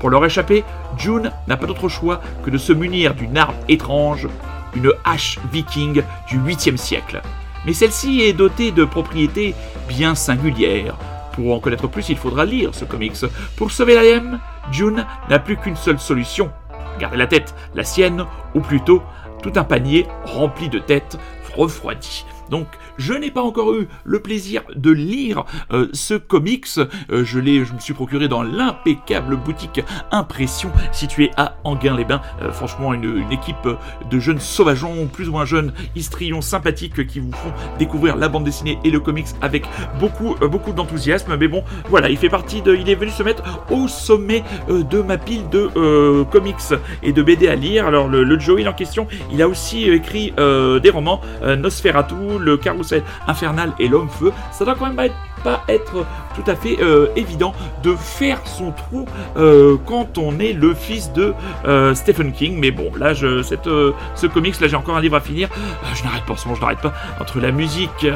Pour 0.00 0.10
leur 0.10 0.24
échapper, 0.24 0.64
June 0.98 1.30
n'a 1.46 1.56
pas 1.56 1.66
d'autre 1.66 1.88
choix 1.88 2.20
que 2.44 2.50
de 2.50 2.58
se 2.58 2.72
munir 2.72 3.14
d'une 3.14 3.36
arme 3.36 3.54
étrange, 3.68 4.28
une 4.74 4.92
hache 5.04 5.38
viking 5.52 6.02
du 6.28 6.38
8e 6.38 6.76
siècle. 6.76 7.22
Mais 7.64 7.72
celle-ci 7.72 8.20
est 8.22 8.32
dotée 8.32 8.70
de 8.70 8.84
propriétés 8.84 9.54
bien 9.88 10.14
singulières. 10.14 10.96
Pour 11.32 11.54
en 11.54 11.60
connaître 11.60 11.88
plus, 11.88 12.08
il 12.08 12.16
faudra 12.16 12.44
lire 12.44 12.74
ce 12.74 12.84
comics. 12.84 13.24
Pour 13.56 13.70
sauver 13.70 13.94
Liam, 13.94 14.38
June 14.70 15.04
n'a 15.28 15.38
plus 15.38 15.56
qu'une 15.56 15.76
seule 15.76 15.98
solution. 15.98 16.50
Garder 16.98 17.16
la 17.16 17.26
tête, 17.26 17.54
la 17.74 17.84
sienne, 17.84 18.24
ou 18.54 18.60
plutôt 18.60 19.02
tout 19.42 19.52
un 19.56 19.64
panier 19.64 20.06
rempli 20.24 20.68
de 20.68 20.78
têtes 20.78 21.18
refroidies. 21.54 22.24
Donc, 22.50 22.66
je 22.98 23.12
n'ai 23.14 23.30
pas 23.30 23.42
encore 23.42 23.74
eu 23.74 23.88
le 24.04 24.20
plaisir 24.20 24.62
de 24.74 24.90
lire 24.90 25.44
euh, 25.72 25.88
ce 25.92 26.14
comics. 26.14 26.66
Euh, 26.78 27.24
je 27.24 27.38
l'ai, 27.38 27.64
je 27.64 27.72
me 27.72 27.78
suis 27.78 27.94
procuré 27.94 28.28
dans 28.28 28.42
l'impeccable 28.42 29.36
boutique 29.36 29.80
Impression 30.10 30.70
située 30.92 31.30
à 31.36 31.56
Anguin-les-Bains. 31.64 32.20
Euh, 32.42 32.52
franchement, 32.52 32.94
une, 32.94 33.26
équipe 33.30 33.68
de 34.10 34.18
jeunes 34.18 34.38
sauvageons, 34.38 35.06
plus 35.06 35.28
ou 35.28 35.32
moins 35.32 35.44
jeunes, 35.44 35.72
histrions 35.94 36.40
sympathiques 36.40 37.06
qui 37.06 37.18
vous 37.18 37.32
font 37.32 37.52
découvrir 37.78 38.16
la 38.16 38.28
bande 38.28 38.44
dessinée 38.44 38.78
et 38.84 38.90
le 38.90 39.00
comics 39.00 39.26
avec 39.42 39.64
beaucoup, 39.98 40.36
beaucoup 40.36 40.72
d'enthousiasme. 40.72 41.36
Mais 41.36 41.48
bon, 41.48 41.64
voilà, 41.88 42.08
il 42.08 42.16
fait 42.16 42.28
partie 42.28 42.62
de, 42.62 42.74
il 42.74 42.88
est 42.88 42.94
venu 42.94 43.10
se 43.10 43.22
mettre 43.22 43.42
au 43.70 43.88
sommet 43.88 44.44
de 44.68 45.00
ma 45.02 45.18
pile 45.18 45.48
de 45.50 46.24
comics 46.24 46.54
et 47.02 47.12
de 47.12 47.22
BD 47.22 47.48
à 47.48 47.56
lire. 47.56 47.86
Alors 47.86 48.08
le, 48.08 48.22
le 48.22 48.38
Joey 48.38 48.66
en 48.66 48.72
question, 48.72 49.06
il 49.32 49.42
a 49.42 49.48
aussi 49.48 49.90
écrit 49.90 50.32
des 50.36 50.90
romans, 50.90 51.20
Nosferatu, 51.42 52.38
le 52.38 52.56
Carrousel 52.86 53.04
infernal 53.26 53.72
et 53.78 53.88
l'homme 53.88 54.08
feu. 54.08 54.32
Ça 54.52 54.64
doit 54.64 54.74
quand 54.74 54.86
même 54.86 54.98
être 54.98 55.14
pas 55.42 55.62
être 55.68 56.04
tout 56.34 56.50
à 56.50 56.54
fait 56.54 56.78
euh, 56.80 57.08
évident 57.16 57.54
de 57.82 57.94
faire 57.94 58.40
son 58.44 58.72
trou 58.72 59.06
euh, 59.36 59.76
quand 59.86 60.18
on 60.18 60.38
est 60.38 60.52
le 60.52 60.74
fils 60.74 61.12
de 61.12 61.34
euh, 61.66 61.94
Stephen 61.94 62.32
King. 62.32 62.58
Mais 62.58 62.70
bon, 62.70 62.90
là, 62.96 63.14
je, 63.14 63.42
ce 63.42 64.26
comics, 64.26 64.60
là, 64.60 64.68
j'ai 64.68 64.76
encore 64.76 64.96
un 64.96 65.00
livre 65.00 65.16
à 65.16 65.20
finir. 65.20 65.48
Euh, 65.54 65.86
je 65.94 66.04
n'arrête 66.04 66.24
pas 66.24 66.36
ce 66.36 66.44
moment, 66.46 66.56
je 66.56 66.60
n'arrête 66.60 66.80
pas. 66.80 66.92
Entre 67.20 67.40
la 67.40 67.52
musique 67.52 68.06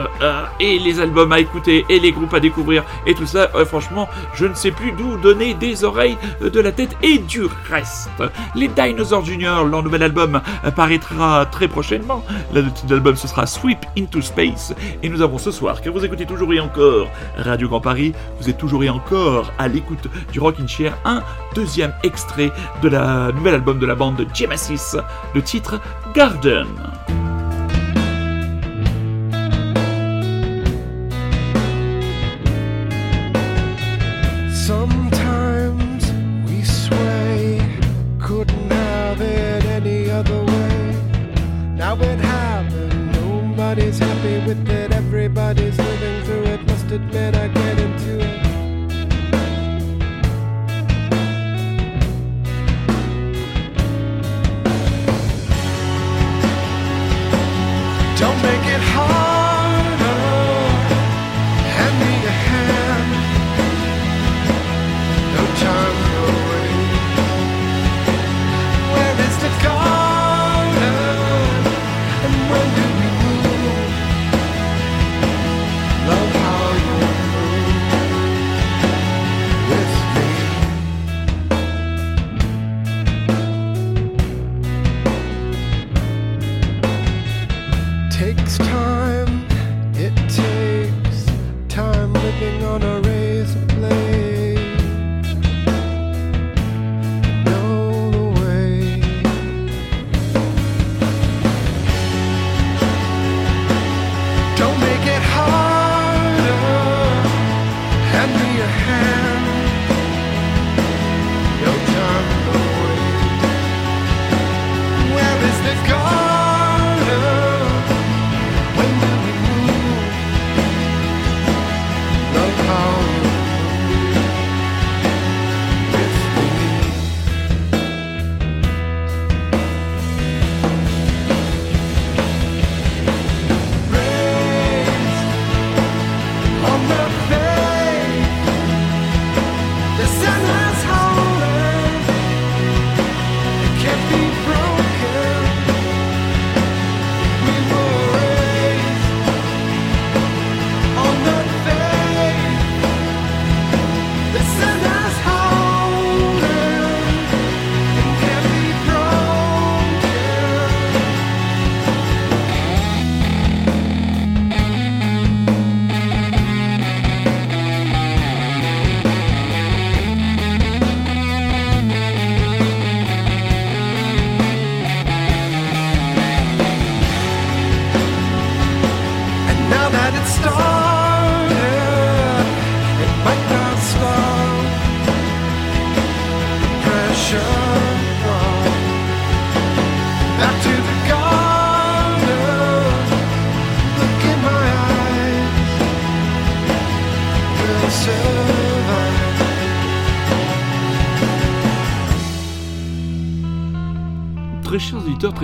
et 0.61 0.79
les 0.79 1.01
albums 1.01 1.33
à 1.33 1.41
écouter 1.41 1.85
et 1.89 1.99
les 1.99 2.13
groupes 2.13 2.35
à 2.35 2.41
découvrir 2.41 2.85
et 3.07 3.15
tout 3.15 3.27
ça, 3.27 3.49
franchement, 3.67 4.09
je 4.35 4.47
ne 4.47 4.55
sais 4.55 4.71
plus 4.71 4.93
d'où 4.93 5.17
donner 5.17 5.55
des 5.55 5.85
oreilles, 5.85 6.17
de 6.41 6.61
la 6.61 6.73
tête 6.73 6.97
et 7.03 7.19
du 7.19 7.43
reste. 7.71 8.11
Les 8.55 8.69
Dinosaurs 8.69 9.25
Junior, 9.25 9.65
leur 9.65 9.83
nouvel 9.83 10.03
album, 10.03 10.41
euh, 10.65 10.71
paraîtra 10.71 11.47
très 11.47 11.69
prochainement. 11.69 12.25
Le 12.53 12.63
titre 12.71 12.87
de 12.87 12.95
l'album, 12.95 13.17
ce 13.17 13.29
sera 13.29 13.47
Sweep 13.47 13.79
into 13.99 14.21
Space. 14.21 14.75
Et 15.03 15.09
nous 15.09 15.23
avons 15.23 15.39
ce 15.39 15.51
soir, 15.51 15.81
car 15.81 15.93
vous 15.93 16.05
écoutez 16.05 16.27
toujours 16.27 16.53
et 16.53 16.61
encore 16.61 17.09
Radio 17.37 17.69
Grand 17.69 17.81
Paris, 17.81 18.13
vous 18.41 18.49
êtes 18.49 18.59
toujours 18.59 18.85
et 18.85 18.91
encore 18.91 19.53
à 19.59 19.69
l'écoute 19.69 20.09
du 20.33 20.41
Rockin' 20.41 20.69
Chair, 20.69 20.97
un 21.05 21.23
deuxième 21.55 21.93
extrait 22.03 22.51
de 22.83 22.89
la 22.89 23.33
nouvel 23.33 23.55
album 23.55 23.79
de 23.79 23.87
la 23.87 23.95
bande 23.95 24.17
de 24.17 24.27
Genesis, 24.35 24.97
le 25.35 25.43
titre 25.43 25.81
Garden. 26.15 26.67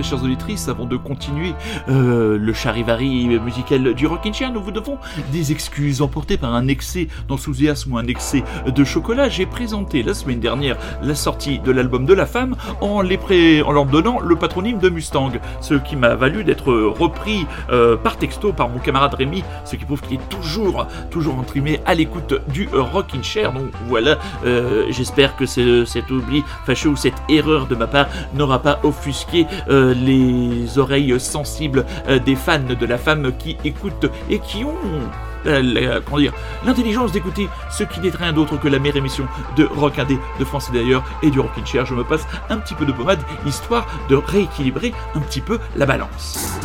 chères 0.07 0.23
auditrices, 0.23 0.69
avant 0.69 0.85
de 0.85 0.95
continuer 0.95 1.53
euh, 1.89 2.37
le 2.39 2.53
charivari 2.53 3.27
musical 3.39 3.93
du 3.93 4.07
Rockin' 4.07 4.33
Chair, 4.33 4.53
nous 4.53 4.61
vous 4.61 4.71
devons 4.71 4.97
des 5.33 5.51
excuses 5.51 6.01
emportées 6.01 6.37
par 6.37 6.55
un 6.55 6.69
excès 6.69 7.09
d'enthousiasme 7.27 7.91
ou 7.91 7.97
un 7.97 8.07
excès 8.07 8.43
de 8.65 8.83
chocolat. 8.85 9.27
J'ai 9.27 9.45
présenté 9.45 10.03
la 10.03 10.13
semaine 10.13 10.39
dernière 10.39 10.77
la 11.03 11.13
sortie 11.13 11.59
de 11.59 11.71
l'album 11.71 12.05
de 12.05 12.13
la 12.13 12.25
femme 12.25 12.55
en, 12.79 13.03
pré... 13.17 13.61
en 13.61 13.73
leur 13.73 13.85
donnant 13.85 14.21
le 14.21 14.37
patronyme 14.37 14.79
de 14.79 14.87
Mustang, 14.87 15.33
ce 15.59 15.73
qui 15.73 15.97
m'a 15.97 16.15
valu 16.15 16.45
d'être 16.45 16.73
repris 16.73 17.45
euh, 17.69 17.97
par 17.97 18.15
texto 18.15 18.53
par 18.53 18.69
mon 18.69 18.79
camarade 18.79 19.13
Rémi, 19.13 19.43
ce 19.65 19.75
qui 19.75 19.83
prouve 19.83 20.01
qu'il 20.01 20.13
est 20.13 20.29
toujours, 20.29 20.87
toujours 21.11 21.37
entrimé 21.37 21.81
à 21.85 21.95
l'écoute 21.95 22.33
du 22.53 22.69
Rockin' 22.71 23.23
Chair. 23.23 23.51
Donc 23.51 23.71
voilà, 23.87 24.19
euh, 24.45 24.85
j'espère 24.89 25.35
que 25.35 25.45
cet 25.45 26.09
oubli 26.11 26.45
fâcheux 26.65 26.89
ou 26.89 26.95
cette 26.95 27.21
erreur 27.27 27.67
de 27.67 27.75
ma 27.75 27.87
part 27.87 28.07
n'aura 28.33 28.59
pas 28.59 28.79
offusqué 28.83 29.45
les 30.05 30.77
oreilles 30.77 31.19
sensibles 31.19 31.85
euh, 32.07 32.19
des 32.19 32.35
fans 32.35 32.59
de 32.59 32.85
la 32.85 32.97
femme 32.97 33.31
qui 33.37 33.57
écoutent 33.63 34.09
et 34.29 34.39
qui 34.39 34.63
ont 34.63 34.75
euh, 35.45 35.99
l'intelligence 36.65 37.11
d'écouter 37.11 37.47
ce 37.71 37.83
qui 37.83 37.99
n'est 37.99 38.09
rien 38.09 38.33
d'autre 38.33 38.59
que 38.59 38.67
la 38.67 38.79
meilleure 38.79 38.97
émission 38.97 39.25
de 39.55 39.65
rock 39.65 39.99
indé, 39.99 40.17
de 40.39 40.45
français 40.45 40.71
d'ailleurs 40.73 41.03
et 41.21 41.29
du 41.29 41.39
rockin' 41.39 41.65
chair. 41.65 41.85
Je 41.85 41.93
me 41.93 42.03
passe 42.03 42.27
un 42.49 42.57
petit 42.57 42.73
peu 42.73 42.85
de 42.85 42.91
pommade 42.91 43.19
histoire 43.45 43.87
de 44.09 44.15
rééquilibrer 44.15 44.93
un 45.15 45.19
petit 45.19 45.41
peu 45.41 45.59
la 45.75 45.85
balance. 45.85 46.59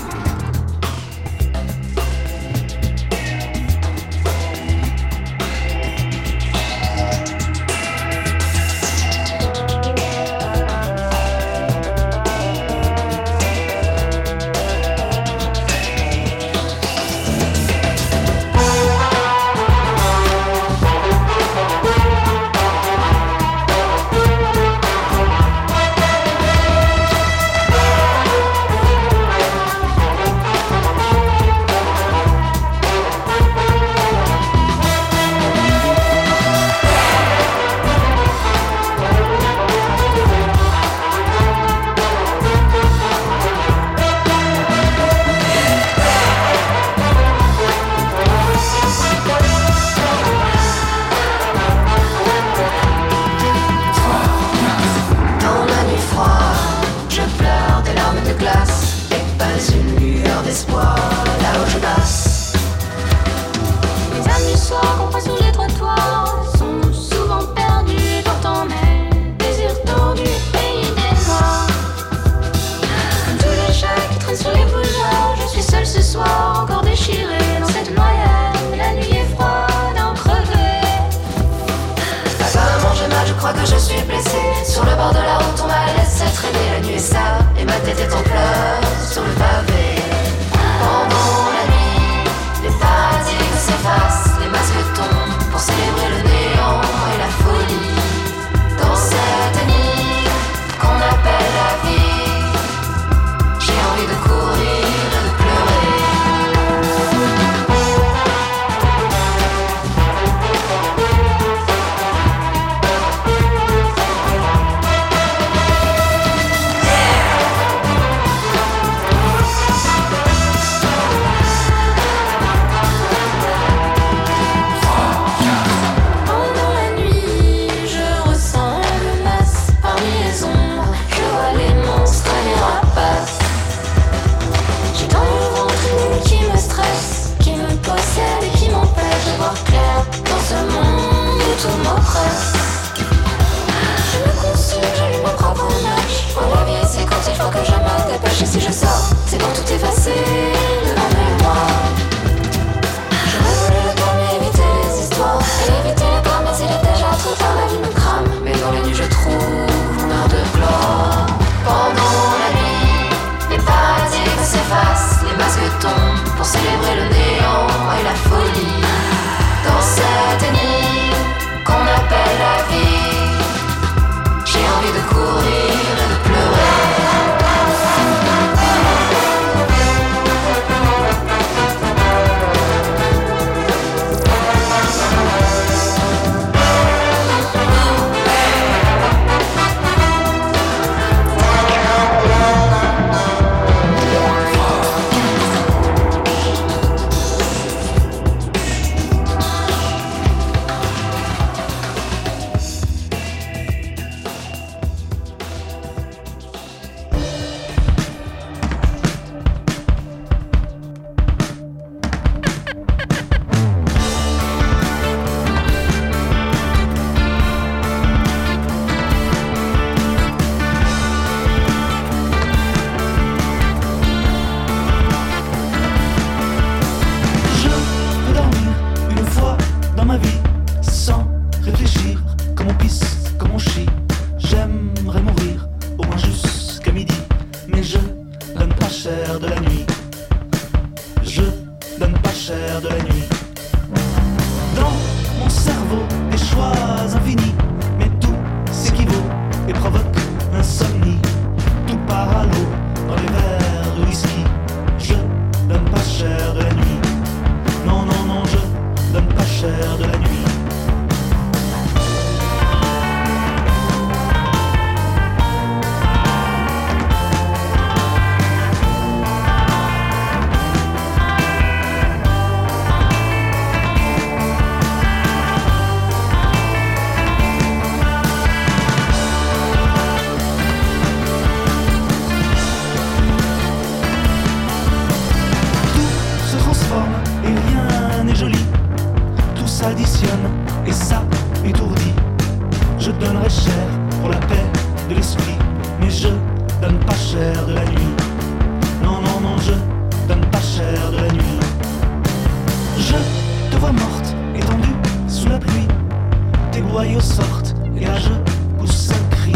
Tes 306.93 306.99
boyaux 306.99 307.21
sortent 307.21 307.75
et 307.97 308.05
là 308.05 308.19
je 308.19 308.29
un 308.29 309.29
cri. 309.31 309.53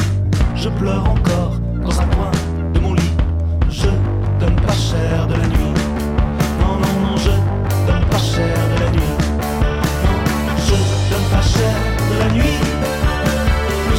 Je 0.55 0.70
pleure 0.70 1.05
encore 1.05 1.59
dans 1.82 2.01
un 2.01 2.07
coin 2.07 2.30
de 2.72 2.80
mon 2.80 2.95
lit. 2.95 3.12
Je 3.68 3.89
donne 4.41 4.57
pas 4.57 4.72
cher 4.72 5.26
de 5.26 5.34
la 5.34 5.47
nuit. 5.47 5.74
Non, 6.61 6.78
non, 6.80 7.11
non, 7.11 7.16
je 7.18 7.32
donne 7.87 8.07
pas 8.09 8.18
cher 8.18 8.57
de 8.72 8.84
la 8.84 8.91
nuit. 8.91 9.16
Non, 10.07 10.16
je 10.66 10.76
donne 11.12 11.28
pas 11.30 11.43
cher 11.43 11.74
de 12.11 12.18
la 12.20 12.32
nuit. 12.32 12.59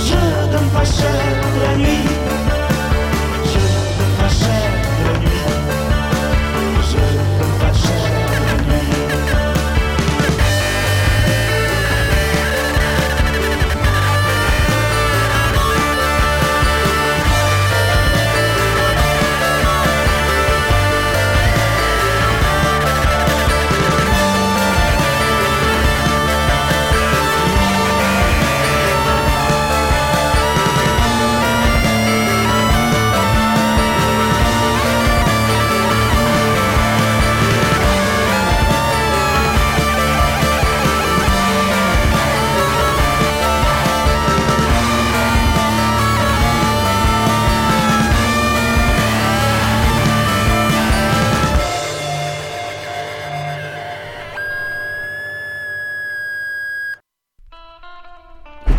Je 0.08 0.52
donne 0.52 0.70
pas 0.70 0.86
cher 0.86 1.37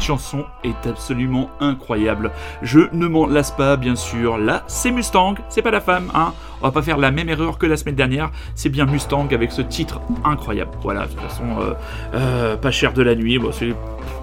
chanson 0.08 0.46
est 0.64 0.86
absolument 0.86 1.50
incroyable. 1.60 2.30
Je 2.62 2.80
ne 2.92 3.06
m'en 3.06 3.26
lasse 3.26 3.50
pas, 3.50 3.76
bien 3.76 3.94
sûr. 3.94 4.38
Là, 4.38 4.62
c'est 4.66 4.90
Mustang, 4.90 5.34
c'est 5.50 5.60
pas 5.60 5.70
la 5.70 5.82
femme, 5.82 6.10
hein. 6.14 6.32
On 6.60 6.66
va 6.66 6.72
pas 6.72 6.82
faire 6.82 6.98
la 6.98 7.10
même 7.10 7.28
erreur 7.28 7.58
que 7.58 7.66
la 7.66 7.76
semaine 7.76 7.94
dernière. 7.94 8.30
C'est 8.54 8.68
bien 8.68 8.86
Mustang 8.86 9.28
avec 9.30 9.52
ce 9.52 9.62
titre 9.62 10.00
incroyable. 10.24 10.70
Voilà, 10.82 11.06
de 11.06 11.12
toute 11.12 11.20
façon, 11.20 11.44
euh, 11.60 11.74
euh, 12.14 12.56
pas 12.56 12.70
cher 12.70 12.92
de 12.92 13.02
la 13.02 13.14
nuit. 13.14 13.38
Bon, 13.38 13.52
c'est 13.52 13.74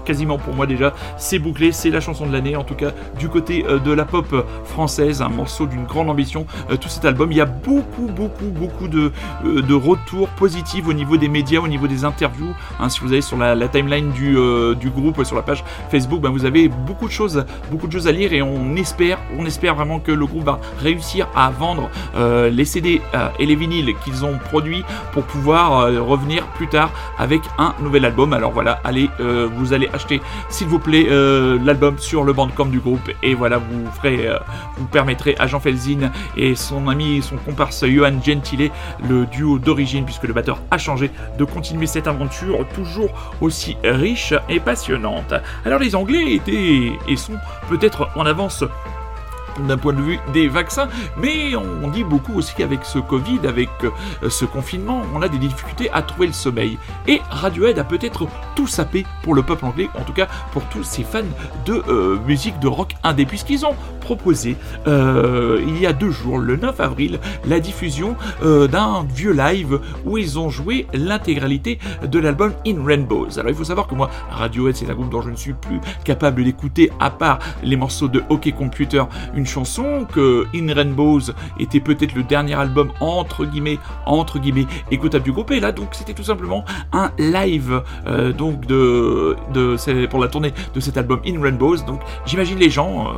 quasiment 0.04 0.38
pour 0.38 0.54
moi 0.54 0.66
déjà, 0.66 0.94
c'est 1.16 1.38
bouclé, 1.38 1.72
c'est 1.72 1.90
la 1.90 2.00
chanson 2.00 2.26
de 2.26 2.32
l'année, 2.32 2.54
en 2.54 2.62
tout 2.62 2.74
cas 2.74 2.92
du 3.18 3.28
côté 3.28 3.64
euh, 3.68 3.78
de 3.78 3.92
la 3.92 4.04
pop 4.04 4.46
française, 4.64 5.20
un 5.20 5.28
morceau 5.28 5.66
d'une 5.66 5.84
grande 5.84 6.10
ambition. 6.10 6.46
Tout 6.80 6.88
cet 6.88 7.04
album, 7.04 7.32
il 7.32 7.38
y 7.38 7.40
a 7.40 7.46
beaucoup, 7.46 8.06
beaucoup, 8.06 8.46
beaucoup 8.46 8.88
de, 8.88 9.10
retours 9.74 10.28
positifs 10.30 10.86
au 10.86 10.92
niveau 10.92 11.16
des 11.16 11.28
médias, 11.28 11.60
au 11.60 11.68
niveau 11.68 11.86
des 11.86 12.04
interviews. 12.04 12.54
Hein, 12.80 12.88
si 12.88 13.00
vous 13.00 13.12
allez 13.12 13.20
sur 13.20 13.36
la, 13.36 13.68
timeline 13.68 14.10
du, 14.10 14.90
groupe, 14.90 15.24
sur 15.24 15.36
la 15.36 15.42
page 15.42 15.64
Facebook, 15.90 16.20
ben, 16.20 16.30
vous 16.30 16.44
avez 16.44 16.68
beaucoup 16.68 17.06
de 17.06 17.12
choses, 17.12 17.44
beaucoup 17.70 17.86
de 17.86 17.92
choses 17.92 18.06
à 18.06 18.12
lire 18.12 18.32
et 18.32 18.42
on 18.42 18.76
espère, 18.76 19.18
on 19.38 19.44
espère 19.44 19.74
vraiment 19.74 19.98
que 19.98 20.12
le 20.12 20.26
groupe 20.26 20.44
va 20.44 20.60
réussir 20.80 21.28
à 21.34 21.50
vendre 21.50 21.90
les 22.50 22.64
CD 22.64 23.00
euh, 23.14 23.28
et 23.38 23.46
les 23.46 23.54
vinyles 23.54 23.94
qu'ils 24.04 24.24
ont 24.24 24.38
produits 24.38 24.84
pour 25.12 25.24
pouvoir 25.24 25.80
euh, 25.80 26.00
revenir 26.00 26.46
plus 26.48 26.68
tard 26.68 26.90
avec 27.18 27.40
un 27.58 27.74
nouvel 27.80 28.04
album. 28.04 28.32
Alors 28.32 28.52
voilà, 28.52 28.80
allez, 28.84 29.10
euh, 29.20 29.48
vous 29.54 29.72
allez 29.72 29.88
acheter, 29.92 30.20
s'il 30.48 30.68
vous 30.68 30.78
plaît, 30.78 31.06
euh, 31.10 31.58
l'album 31.64 31.98
sur 31.98 32.24
le 32.24 32.32
bandcamp 32.32 32.66
du 32.66 32.80
groupe 32.80 33.10
et 33.22 33.34
voilà, 33.34 33.58
vous 33.58 33.90
ferez, 33.92 34.28
euh, 34.28 34.38
vous 34.76 34.86
permettrez 34.86 35.34
à 35.38 35.46
Jean 35.46 35.60
Felzin 35.60 36.10
et 36.36 36.54
son 36.54 36.88
ami, 36.88 37.22
son 37.22 37.36
comparse 37.36 37.84
Johan 37.84 38.20
Gentile, 38.24 38.70
le 39.08 39.26
duo 39.26 39.58
d'origine 39.58 40.04
puisque 40.04 40.24
le 40.24 40.32
batteur 40.32 40.58
a 40.70 40.78
changé, 40.78 41.10
de 41.38 41.44
continuer 41.44 41.86
cette 41.86 42.06
aventure 42.06 42.66
toujours 42.74 43.10
aussi 43.40 43.76
riche 43.84 44.34
et 44.48 44.60
passionnante. 44.60 45.34
Alors 45.64 45.78
les 45.78 45.94
Anglais 45.94 46.34
étaient 46.34 46.92
et 47.08 47.16
sont 47.16 47.38
peut-être 47.68 48.08
en 48.16 48.26
avance 48.26 48.64
d'un 49.60 49.78
point 49.78 49.92
de 49.92 50.00
vue 50.00 50.18
des 50.32 50.48
vaccins, 50.48 50.88
mais 51.16 51.54
on 51.56 51.88
dit 51.88 52.04
beaucoup 52.04 52.34
aussi 52.34 52.54
qu'avec 52.54 52.84
ce 52.84 52.98
Covid, 52.98 53.40
avec 53.46 53.68
euh, 53.84 54.28
ce 54.28 54.44
confinement, 54.44 55.02
on 55.14 55.22
a 55.22 55.28
des 55.28 55.38
difficultés 55.38 55.90
à 55.92 56.02
trouver 56.02 56.26
le 56.26 56.32
sommeil. 56.32 56.78
Et 57.06 57.20
Radiohead 57.30 57.78
a 57.78 57.84
peut-être 57.84 58.26
tout 58.54 58.66
sapé 58.66 59.06
pour 59.22 59.34
le 59.34 59.42
peuple 59.42 59.64
anglais, 59.64 59.88
en 59.98 60.02
tout 60.02 60.12
cas 60.12 60.28
pour 60.52 60.64
tous 60.64 60.84
ces 60.84 61.02
fans 61.02 61.20
de 61.64 61.82
euh, 61.88 62.18
musique 62.26 62.58
de 62.58 62.68
rock 62.68 62.94
indé, 63.02 63.26
puisqu'ils 63.26 63.64
ont 63.64 63.74
proposé 64.00 64.56
euh, 64.86 65.62
il 65.66 65.80
y 65.80 65.86
a 65.86 65.92
deux 65.92 66.10
jours, 66.10 66.38
le 66.38 66.56
9 66.56 66.80
avril, 66.80 67.18
la 67.44 67.60
diffusion 67.60 68.16
d'un 68.42 69.04
vieux 69.04 69.32
live 69.32 69.80
où 70.04 70.18
ils 70.18 70.38
ont 70.38 70.48
joué 70.48 70.86
l'intégralité 70.92 71.78
de 72.04 72.18
l'album 72.18 72.52
In 72.66 72.84
Rainbows. 72.84 73.38
Alors 73.38 73.50
il 73.50 73.56
faut 73.56 73.64
savoir 73.64 73.86
que 73.86 73.94
moi, 73.94 74.10
Radiohead, 74.30 74.76
c'est 74.76 74.88
un 74.90 74.94
groupe 74.94 75.10
dont 75.10 75.22
je 75.22 75.30
ne 75.30 75.36
suis 75.36 75.54
plus 75.54 75.80
capable 76.04 76.44
d'écouter, 76.44 76.90
à 77.00 77.10
part 77.10 77.38
les 77.62 77.76
morceaux 77.76 78.08
de 78.08 78.22
Hockey 78.28 78.52
Computer, 78.52 79.04
une 79.34 79.45
chanson 79.46 80.06
que 80.10 80.46
In 80.54 80.72
Rainbows 80.72 81.32
était 81.58 81.80
peut-être 81.80 82.14
le 82.14 82.22
dernier 82.22 82.54
album 82.54 82.90
entre 83.00 83.44
guillemets, 83.44 83.78
entre 84.04 84.38
guillemets, 84.38 84.66
écoutable 84.90 85.24
du 85.24 85.32
groupe. 85.32 85.50
Et 85.50 85.60
là, 85.60 85.72
donc, 85.72 85.88
c'était 85.92 86.14
tout 86.14 86.24
simplement 86.24 86.64
un 86.92 87.10
live 87.18 87.82
euh, 88.06 88.32
donc 88.32 88.66
de, 88.66 89.36
de 89.52 90.06
pour 90.06 90.20
la 90.20 90.28
tournée 90.28 90.52
de 90.74 90.80
cet 90.80 90.96
album 90.96 91.20
In 91.26 91.40
Rainbows. 91.40 91.78
Donc, 91.86 92.00
j'imagine 92.26 92.58
les 92.58 92.70
gens, 92.70 93.08
euh, 93.08 93.12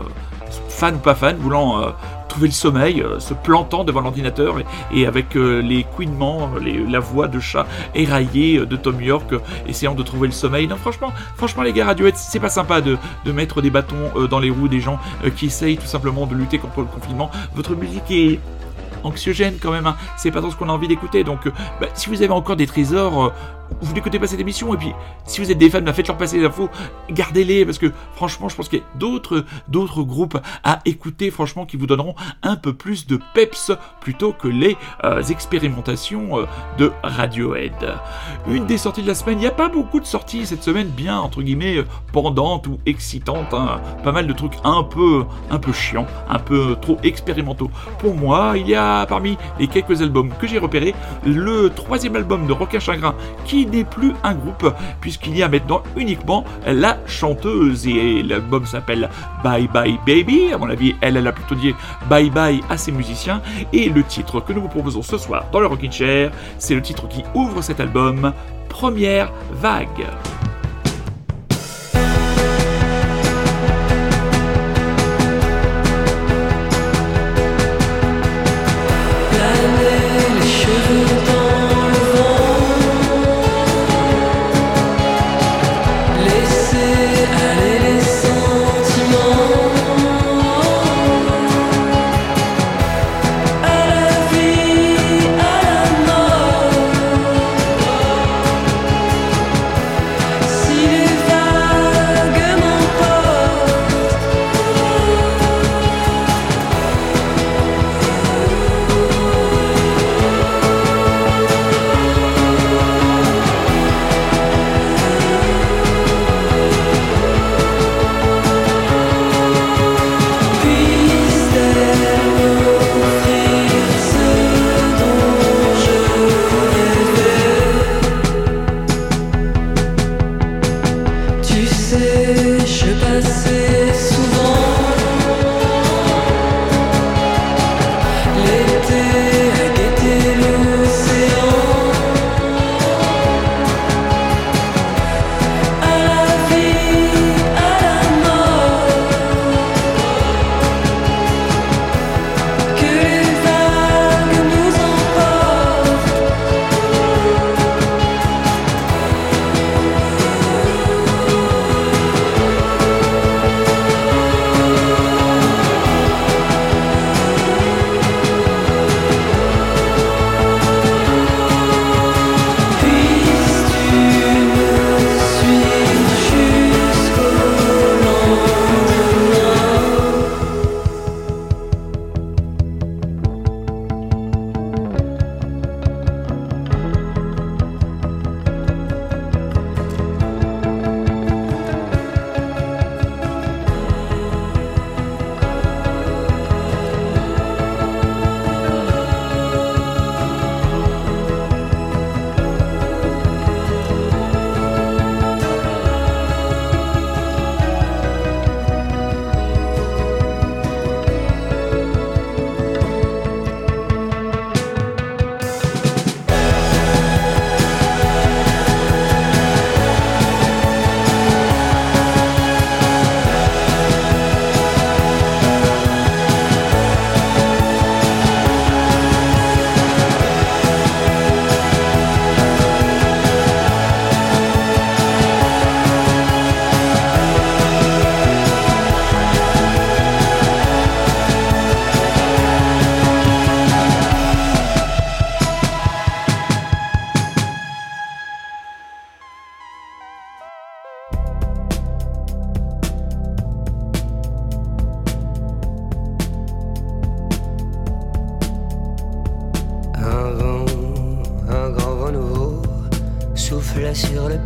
fans 0.68 0.94
ou 0.94 0.98
pas 0.98 1.14
fans, 1.14 1.34
voulant 1.38 1.82
euh, 1.82 1.90
trouver 2.28 2.48
le 2.48 2.52
sommeil, 2.52 3.00
euh, 3.00 3.18
se 3.18 3.34
plantant 3.34 3.84
devant 3.84 4.00
l'ordinateur 4.00 4.56
et, 4.92 5.06
avec 5.06 5.36
euh, 5.36 5.60
les 5.60 5.84
couinements, 5.84 6.50
euh, 6.56 6.86
la 6.88 7.00
voix 7.00 7.26
de 7.26 7.40
chat 7.40 7.66
éraillée 7.94 8.64
de 8.64 8.76
Tom 8.76 9.00
York, 9.00 9.34
essayant 9.66 9.94
de 9.94 10.02
trouver 10.02 10.28
le 10.28 10.32
sommeil. 10.32 10.68
Non, 10.68 10.76
franchement, 10.76 11.12
franchement, 11.36 11.62
les 11.62 11.72
gars, 11.72 11.86
Radiohead, 11.86 12.16
c'est 12.16 12.40
pas 12.40 12.48
sympa 12.48 12.80
de, 12.80 12.98
mettre 13.26 13.60
des 13.60 13.70
bâtons 13.70 14.26
dans 14.30 14.40
les 14.40 14.50
roues 14.50 14.68
des 14.68 14.80
gens 14.80 14.98
qui 15.36 15.46
essayent 15.46 15.76
tout 15.76 15.86
simplement 15.86 16.26
de 16.26 16.34
lutter 16.34 16.58
contre 16.58 16.80
le 16.80 16.86
confinement. 16.86 17.30
Votre 17.54 17.74
musique 17.74 18.10
est 18.10 18.40
anxiogène 19.04 19.58
quand 19.62 19.70
même, 19.70 19.86
hein. 19.86 19.96
c'est 20.16 20.30
pas 20.30 20.40
trop 20.40 20.50
ce 20.50 20.56
qu'on 20.56 20.68
a 20.68 20.72
envie 20.72 20.88
d'écouter. 20.88 21.24
Donc, 21.24 21.46
bah, 21.80 21.88
si 21.94 22.08
vous 22.08 22.22
avez 22.22 22.32
encore 22.32 22.56
des 22.56 22.66
trésors, 22.66 23.32
vous 23.80 23.94
n'écoutez 23.94 24.18
pas 24.18 24.26
cette 24.26 24.40
émission. 24.40 24.74
Et 24.74 24.76
puis, 24.76 24.92
si 25.24 25.40
vous 25.40 25.50
êtes 25.50 25.58
des 25.58 25.70
fans, 25.70 25.80
bah, 25.80 25.92
faites-leur 25.92 26.16
passer 26.16 26.38
les 26.38 26.46
infos, 26.46 26.68
gardez-les, 27.10 27.64
parce 27.64 27.78
que 27.78 27.92
franchement, 28.14 28.48
je 28.48 28.56
pense 28.56 28.68
qu'il 28.68 28.80
y 28.80 28.82
a 28.82 28.98
d'autres, 28.98 29.44
groupes 30.02 30.38
à 30.64 30.80
écouter, 30.84 31.30
franchement, 31.30 31.66
qui 31.66 31.76
vous 31.76 31.86
donneront 31.86 32.14
un 32.42 32.56
peu 32.56 32.72
plus 32.72 33.06
de 33.06 33.18
peps 33.34 33.72
plutôt 34.00 34.32
que 34.32 34.48
les 34.48 34.76
euh, 35.04 35.22
expérimentations 35.22 36.38
euh, 36.38 36.46
de 36.78 36.92
Radiohead. 37.02 37.94
Une 38.48 38.66
des 38.66 38.78
sorties 38.78 39.02
de 39.02 39.08
la 39.08 39.14
semaine, 39.14 39.38
il 39.38 39.42
n'y 39.42 39.46
a 39.46 39.52
pas 39.52 39.68
beaucoup 39.68 40.00
de 40.00 40.06
sorties 40.06 40.46
cette 40.46 40.62
semaine, 40.62 40.88
bien 40.88 41.18
entre 41.18 41.42
guillemets 41.42 41.78
euh, 41.78 41.84
pendantes 42.12 42.66
ou 42.66 42.78
excitantes, 42.86 43.52
hein. 43.54 43.80
pas 44.02 44.12
mal 44.12 44.26
de 44.26 44.32
trucs 44.32 44.54
un 44.64 44.82
peu, 44.82 45.24
un 45.50 45.58
peu 45.58 45.72
chiants, 45.72 46.06
un 46.28 46.38
peu 46.38 46.76
trop 46.80 46.98
expérimentaux. 47.02 47.70
Pour 47.98 48.14
moi, 48.14 48.54
il 48.56 48.68
y 48.68 48.74
a 48.74 49.06
parmi 49.06 49.36
les 49.58 49.68
quelques 49.68 50.02
albums 50.02 50.32
que 50.40 50.46
j'ai 50.46 50.58
repérés 50.58 50.94
le 51.24 51.70
troisième 51.70 52.16
album 52.16 52.46
de 52.46 52.52
Rocain 52.52 52.80
Chagrin 52.80 53.14
qui 53.44 53.57
n'est 53.66 53.84
plus 53.84 54.12
un 54.22 54.34
groupe 54.34 54.72
puisqu'il 55.00 55.36
y 55.36 55.42
a 55.42 55.48
maintenant 55.48 55.82
uniquement 55.96 56.44
la 56.66 56.98
chanteuse 57.06 57.86
et 57.86 58.22
l'album 58.22 58.66
s'appelle 58.66 59.08
Bye 59.42 59.68
Bye 59.68 59.98
Baby. 60.06 60.52
À 60.52 60.58
mon 60.58 60.68
avis, 60.68 60.94
elle, 61.00 61.26
a 61.26 61.32
plutôt 61.32 61.54
dit 61.54 61.74
bye 62.08 62.30
bye 62.30 62.60
à 62.68 62.76
ses 62.76 62.92
musiciens 62.92 63.42
et 63.72 63.88
le 63.88 64.02
titre 64.02 64.40
que 64.40 64.52
nous 64.52 64.62
vous 64.62 64.68
proposons 64.68 65.02
ce 65.02 65.18
soir 65.18 65.46
dans 65.52 65.60
le 65.60 65.66
Rockin' 65.66 65.92
Chair, 65.92 66.30
c'est 66.58 66.74
le 66.74 66.82
titre 66.82 67.08
qui 67.08 67.22
ouvre 67.34 67.62
cet 67.62 67.80
album, 67.80 68.32
Première 68.68 69.32
Vague. 69.52 70.06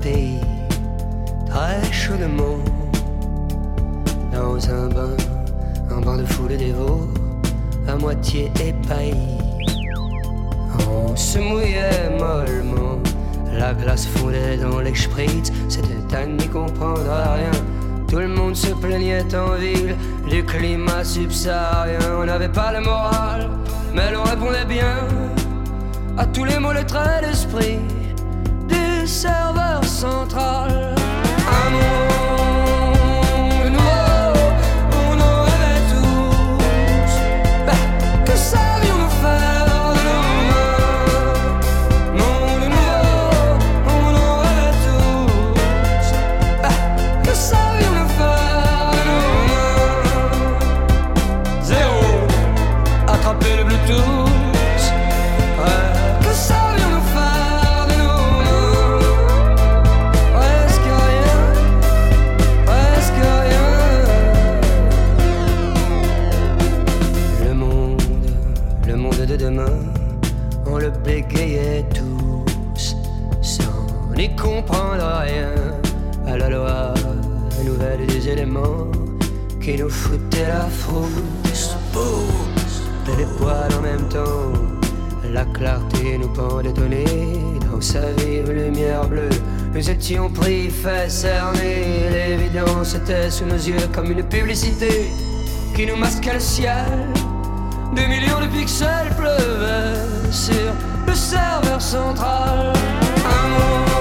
Très 0.02 1.92
chaudement. 1.92 2.58
Dans 4.32 4.58
un 4.70 4.88
bain, 4.88 5.16
un 5.90 6.00
bain 6.00 6.16
de 6.16 6.24
foule 6.24 6.56
dévot, 6.56 7.08
à 7.86 7.96
moitié 7.96 8.50
épaillis. 8.60 9.38
On 10.88 11.14
se 11.14 11.38
mouillait 11.38 12.10
mollement, 12.18 12.98
la 13.52 13.74
glace 13.74 14.06
fondait 14.06 14.56
dans 14.56 14.80
les 14.80 14.94
spritz, 14.94 15.52
c'était 15.68 16.16
à 16.16 16.26
n'y 16.26 16.48
comprendre 16.48 17.02
rien. 17.04 17.50
Tout 18.08 18.18
le 18.18 18.28
monde 18.28 18.56
se 18.56 18.72
plaignait 18.74 19.34
en 19.34 19.54
ville 19.54 19.94
du 20.28 20.44
climat 20.44 21.04
subsaharien. 21.04 21.98
On 22.20 22.24
n'avait 22.24 22.48
pas 22.48 22.72
le 22.72 22.80
moral, 22.80 23.50
mais 23.94 24.10
l'on 24.12 24.24
répondait 24.24 24.66
bien 24.66 24.96
à 26.18 26.26
tous 26.26 26.44
les 26.44 26.58
mots, 26.58 26.72
les 26.72 26.84
traits 26.84 27.24
d'esprit 27.24 27.78
serveur 29.22 29.84
central. 29.84 30.94
Un 31.46 32.01
qui 79.62 79.76
nous 79.76 79.88
foutaient 79.88 80.48
la 80.48 80.68
frousse. 80.68 81.76
Et 83.08 83.16
les 83.16 83.26
poils 83.38 83.72
en 83.78 83.82
même 83.82 84.08
temps. 84.08 84.52
La 85.32 85.44
clarté 85.44 86.18
nous 86.18 86.28
pend 86.28 86.60
d'étonner 86.62 87.04
dans 87.70 87.80
sa 87.80 88.10
vive 88.12 88.50
lumière 88.50 89.06
bleue. 89.08 89.28
Nous 89.72 89.88
étions 89.88 90.28
pris, 90.30 90.68
fait 90.68 91.08
cerner. 91.08 92.10
L'évidence 92.10 92.94
était 92.94 93.30
sous 93.30 93.44
nos 93.44 93.54
yeux 93.54 93.86
comme 93.94 94.10
une 94.10 94.22
publicité 94.24 95.10
qui 95.74 95.86
nous 95.86 95.96
masquait 95.96 96.34
le 96.34 96.40
ciel. 96.40 97.06
Des 97.94 98.06
millions 98.06 98.40
de 98.40 98.46
pixels 98.46 99.14
pleuvaient 99.16 100.30
sur 100.30 100.72
le 101.06 101.14
serveur 101.14 101.80
central. 101.80 102.72
Un 103.24 103.48
monde 103.48 103.91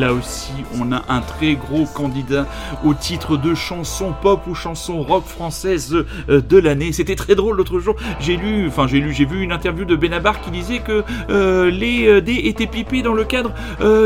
rêve 0.00 0.08
tous. 0.08 0.08
Là 0.08 0.14
aussi, 0.14 0.39
un 0.92 1.20
très 1.20 1.54
gros 1.54 1.84
candidat 1.86 2.46
au 2.84 2.94
titre 2.94 3.36
de 3.36 3.54
chanson 3.54 4.14
pop 4.20 4.46
ou 4.46 4.54
chanson 4.54 5.02
rock 5.02 5.24
française 5.24 5.94
euh, 6.28 6.40
de 6.40 6.58
l'année. 6.58 6.92
C'était 6.92 7.16
très 7.16 7.34
drôle 7.34 7.56
l'autre 7.56 7.78
jour. 7.78 7.96
J'ai 8.20 8.36
lu, 8.36 8.66
enfin 8.68 8.86
j'ai 8.86 9.00
lu, 9.00 9.12
j'ai 9.12 9.24
vu 9.24 9.42
une 9.42 9.52
interview 9.52 9.84
de 9.84 9.96
Benabar 9.96 10.40
qui 10.40 10.50
disait 10.50 10.80
que 10.80 11.04
euh, 11.30 11.70
les 11.70 12.06
euh, 12.06 12.20
dés 12.20 12.42
étaient 12.44 12.66
pipés 12.66 13.02
dans 13.02 13.14
le 13.14 13.24
cadre 13.24 13.52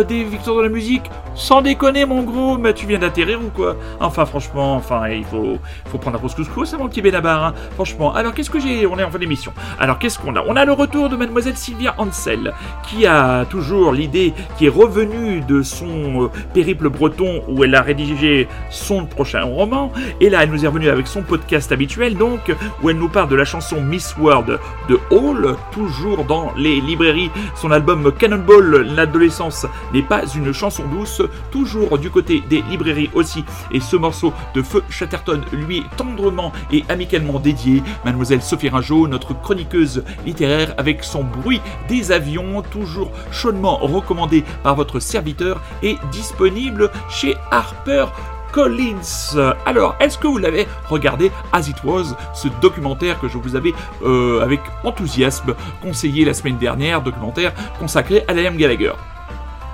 des 0.09 0.25
victoires 0.25 0.57
de 0.57 0.63
la 0.63 0.69
musique. 0.69 1.05
Sans 1.35 1.63
déconner, 1.63 2.05
mon 2.05 2.23
gros, 2.23 2.59
mais 2.59 2.75
tu 2.75 2.87
viens 2.87 2.99
d'atterrir 2.99 3.41
ou 3.41 3.49
quoi? 3.49 3.77
Enfin, 4.01 4.25
franchement, 4.25 4.77
enfin, 4.77 5.09
il 5.09 5.25
faut, 5.25 5.59
prendre 5.99 6.17
un 6.17 6.21
pause 6.21 6.35
couscous, 6.35 6.75
mon 6.79 6.89
petit 6.89 7.03
Benabar. 7.03 7.45
hein. 7.45 7.55
Franchement. 7.75 8.15
Alors, 8.15 8.35
qu'est-ce 8.35 8.51
que 8.51 8.61
j'ai 8.61 8.87
On 8.87 8.99
est 8.99 9.05
en 9.05 9.11
fin 9.11 9.19
d'émission. 9.19 9.53
Alors, 9.79 9.99
qu'est-ce 9.99 10.19
qu'on 10.19 10.37
a? 10.37 10.45
On 10.47 10.57
a 10.57 10.65
le 10.65 10.73
retour 10.73 11.09
de 11.09 11.17
Mademoiselle 11.17 11.57
Sylvia 11.57 11.95
Ansel, 11.99 12.53
qui 12.89 13.07
a 13.07 13.45
toujours 13.47 13.93
l'idée, 13.93 14.33
qui 14.59 14.67
est 14.67 14.71
revenue 14.71 15.41
de 15.41 15.63
son 15.63 16.31
périple 16.53 16.74
breton 16.75 17.43
où 17.49 17.65
elle 17.65 17.75
a 17.75 17.83
rédigé 17.83 18.49
son 18.71 19.07
prochain 19.07 19.43
roman. 19.43 19.93
Et 20.21 20.31
là, 20.31 20.43
elle 20.43 20.51
nous 20.51 20.65
est 20.65 20.69
revenue 20.69 20.89
avec 20.89 21.07
son 21.07 21.23
podcast 21.23 21.73
habituel, 21.73 22.17
donc, 22.17 22.55
où 22.83 22.91
elle 22.91 22.99
nous 22.99 23.09
parle 23.09 23.29
de 23.29 23.37
la 23.37 23.45
chanson 23.45 23.81
Miss 23.81 24.17
World 24.19 24.59
de 24.89 24.99
Hall, 25.11 25.57
toujours 25.73 26.25
dans 26.25 26.53
les 26.57 26.81
librairies. 26.81 27.31
Son 27.55 27.71
album 27.71 28.13
Cannonball, 28.19 28.87
l'adolescence 28.95 29.67
n'est 29.93 30.03
pas 30.03 30.23
une 30.35 30.53
chanson 30.53 30.85
douce, 30.87 31.23
toujours 31.51 31.99
du 31.99 32.11
côté 32.11 32.43
des 32.49 32.63
librairies 32.71 33.11
aussi. 33.15 33.45
Et 33.73 33.81
ce 33.81 33.97
morceau 33.97 34.33
de 34.55 34.63
Feu 34.63 34.83
Chatterton 34.91 35.41
lui 35.53 35.79
est 35.79 35.97
tendrement 35.97 36.53
et 36.73 36.85
amicalement 36.89 37.39
dédié. 37.39 37.83
Mademoiselle 38.05 38.43
Sophie 38.43 38.69
Ringeau, 38.69 39.09
notre 39.09 39.39
chroniqueuse 39.41 40.05
littéraire, 40.25 40.75
avec 40.79 41.05
son 41.05 41.25
bruit 41.25 41.61
des 41.89 42.13
avions, 42.13 42.63
toujours 42.63 43.11
chaudement 43.31 43.77
recommandé 43.77 44.45
par 44.63 44.75
votre 44.75 45.01
serviteur, 45.01 45.61
est 45.83 45.97
disponible 46.11 46.64
chez 47.11 47.37
Harper. 47.51 48.07
Collins. 48.55 49.37
Alors, 49.67 49.97
est-ce 49.99 50.17
que 50.17 50.29
vous 50.29 50.39
l'avez 50.39 50.69
regardé 50.89 51.33
As 51.53 51.69
It 51.69 51.83
Was, 51.83 52.15
ce 52.35 52.47
documentaire 52.63 53.19
que 53.19 53.27
je 53.27 53.37
vous 53.37 53.57
avais 53.57 53.73
euh, 54.05 54.41
avec 54.43 54.61
enthousiasme 54.85 55.57
conseillé 55.83 56.25
la 56.25 56.35
semaine 56.35 56.57
dernière, 56.57 57.03
documentaire 57.03 57.53
consacré 57.81 58.23
à 58.29 58.33
Liam 58.33 58.57
Gallagher? 58.57 58.93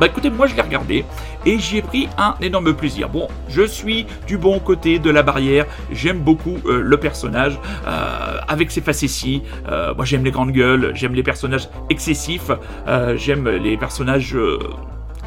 Bah 0.01 0.07
écoutez, 0.07 0.31
moi 0.31 0.47
je 0.47 0.55
l'ai 0.55 0.63
regardé 0.63 1.05
et 1.45 1.59
j'y 1.59 1.77
ai 1.77 1.83
pris 1.83 2.09
un 2.17 2.37
énorme 2.41 2.73
plaisir. 2.73 3.11
Bon, 3.11 3.29
je 3.51 3.67
suis 3.67 4.07
du 4.27 4.39
bon 4.39 4.59
côté 4.61 4.99
de 4.99 5.11
la 5.11 5.23
barrière, 5.23 5.67
j'aime 5.93 6.21
beaucoup 6.21 6.57
euh, 6.65 6.81
le 6.81 6.97
personnage 6.97 7.61
euh, 7.87 8.39
avec 8.49 8.71
ses 8.71 8.81
facéties. 8.81 9.43
Moi 9.95 10.07
j'aime 10.07 10.25
les 10.25 10.31
grandes 10.31 10.53
gueules, 10.53 10.93
j'aime 10.95 11.13
les 11.13 11.23
personnages 11.23 11.69
excessifs, 11.91 12.51
j'aime 13.17 13.47
les 13.47 13.77
personnages 13.77 14.35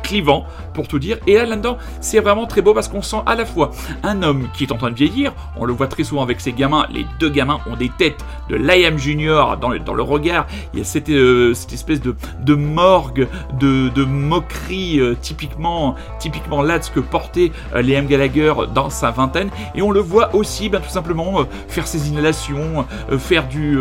clivant, 0.03 0.45
pour 0.73 0.87
tout 0.87 0.99
dire. 0.99 1.17
Et 1.27 1.35
là, 1.35 1.45
là-dedans, 1.45 1.77
c'est 2.01 2.19
vraiment 2.19 2.45
très 2.45 2.61
beau 2.61 2.73
parce 2.73 2.87
qu'on 2.87 3.01
sent 3.01 3.21
à 3.25 3.35
la 3.35 3.45
fois 3.45 3.71
un 4.03 4.21
homme 4.21 4.49
qui 4.53 4.65
est 4.65 4.71
en 4.71 4.77
train 4.77 4.91
de 4.91 4.95
vieillir, 4.95 5.33
on 5.57 5.65
le 5.65 5.73
voit 5.73 5.87
très 5.87 6.03
souvent 6.03 6.21
avec 6.21 6.41
ses 6.41 6.53
gamins, 6.53 6.85
les 6.91 7.05
deux 7.19 7.29
gamins 7.29 7.59
ont 7.71 7.75
des 7.75 7.89
têtes 7.89 8.23
de 8.49 8.55
Liam 8.55 8.97
Junior 8.97 9.57
dans 9.57 9.69
le, 9.69 9.79
dans 9.79 9.93
le 9.93 10.03
regard, 10.03 10.45
il 10.73 10.79
y 10.79 10.81
a 10.81 10.85
cette, 10.85 11.09
euh, 11.09 11.51
espèce 11.51 12.01
de, 12.01 12.15
de 12.41 12.55
morgue, 12.55 13.27
de, 13.59 13.89
de 13.89 14.03
moquerie 14.03 14.99
euh, 14.99 15.15
typiquement, 15.19 15.95
typiquement 16.19 16.61
là 16.61 16.79
de 16.79 16.83
ce 16.83 16.91
que 16.91 16.99
portait 16.99 17.51
euh, 17.73 17.81
Liam 17.81 18.05
Gallagher 18.05 18.53
dans 18.73 18.89
sa 18.89 19.11
vingtaine, 19.11 19.49
et 19.75 19.81
on 19.81 19.91
le 19.91 20.01
voit 20.01 20.35
aussi 20.35 20.69
ben, 20.69 20.81
tout 20.81 20.89
simplement 20.89 21.41
euh, 21.41 21.43
faire 21.67 21.87
ses 21.87 22.09
inhalations, 22.09 22.85
faire 23.17 23.47
du, 23.47 23.77